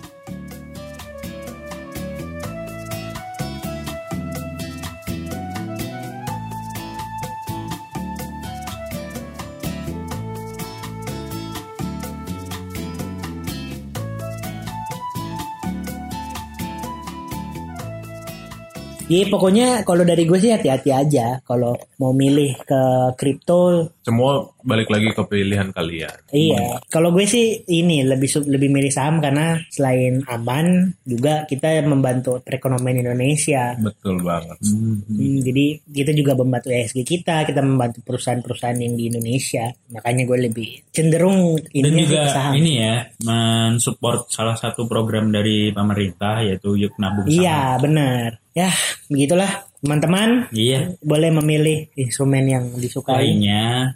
Iya 19.06 19.30
pokoknya 19.30 19.86
kalau 19.86 20.02
dari 20.02 20.26
gue 20.26 20.34
sih 20.41 20.50
hati-hati 20.50 20.89
aja 20.89 21.38
kalau 21.46 21.78
mau 22.02 22.10
milih 22.10 22.58
ke 22.65 22.82
kripto 23.13 23.94
Semua 24.06 24.46
balik 24.62 24.94
lagi 24.94 25.10
ke 25.10 25.24
pilihan 25.26 25.74
kalian. 25.74 26.30
Iya, 26.30 26.78
kalau 26.94 27.10
gue 27.10 27.26
sih 27.26 27.65
ini 27.65 28.06
lebih 28.06 28.30
lebih 28.46 28.70
milih 28.70 28.94
saham 28.94 29.18
karena 29.18 29.58
selain 29.74 30.22
aman 30.30 30.94
juga 31.02 31.50
kita 31.50 31.82
membantu 31.89 32.38
perekonomian 32.46 33.02
Indonesia. 33.02 33.74
Betul 33.82 34.22
banget. 34.22 34.62
Hmm, 34.62 35.41
jadi 35.41 35.82
kita 35.82 36.12
juga 36.13 36.38
membantu 36.38 36.70
ESG 36.70 37.02
kita, 37.02 37.50
kita 37.50 37.65
membantu 37.65 38.06
perusahaan-perusahaan 38.06 38.78
yang 38.78 38.94
di 38.94 39.10
Indonesia. 39.10 39.74
Makanya 39.89 40.24
gue 40.30 40.38
lebih 40.54 40.70
cenderung 40.94 41.58
Dan 41.74 41.89
ini 41.89 42.06
juga 42.06 42.30
ke 42.30 42.30
saham. 42.30 42.54
ini 42.54 42.72
ya 42.78 42.96
mensupport 43.26 44.30
salah 44.30 44.54
satu 44.54 44.86
program 44.86 45.34
dari 45.34 45.74
pemerintah 45.74 46.46
yaitu 46.46 46.78
Yuk 46.78 46.94
Nabung 47.02 47.26
Saham. 47.26 47.41
Iya, 47.41 47.60
benar. 47.82 48.30
Ya, 48.56 48.72
begitulah 49.12 49.52
teman-teman. 49.86 50.50
Iya. 50.50 50.98
Boleh 51.06 51.30
memilih 51.30 51.93
instrumen 51.93 52.43
yang 52.50 52.65
disukai 52.74 53.21
Lainnya, 53.21 53.93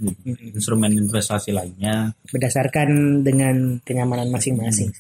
instrumen 0.54 0.94
investasi 0.94 1.50
lainnya. 1.50 2.14
berdasarkan 2.30 3.22
dengan 3.26 3.82
kenyamanan 3.82 4.30
masing-masing. 4.30 4.94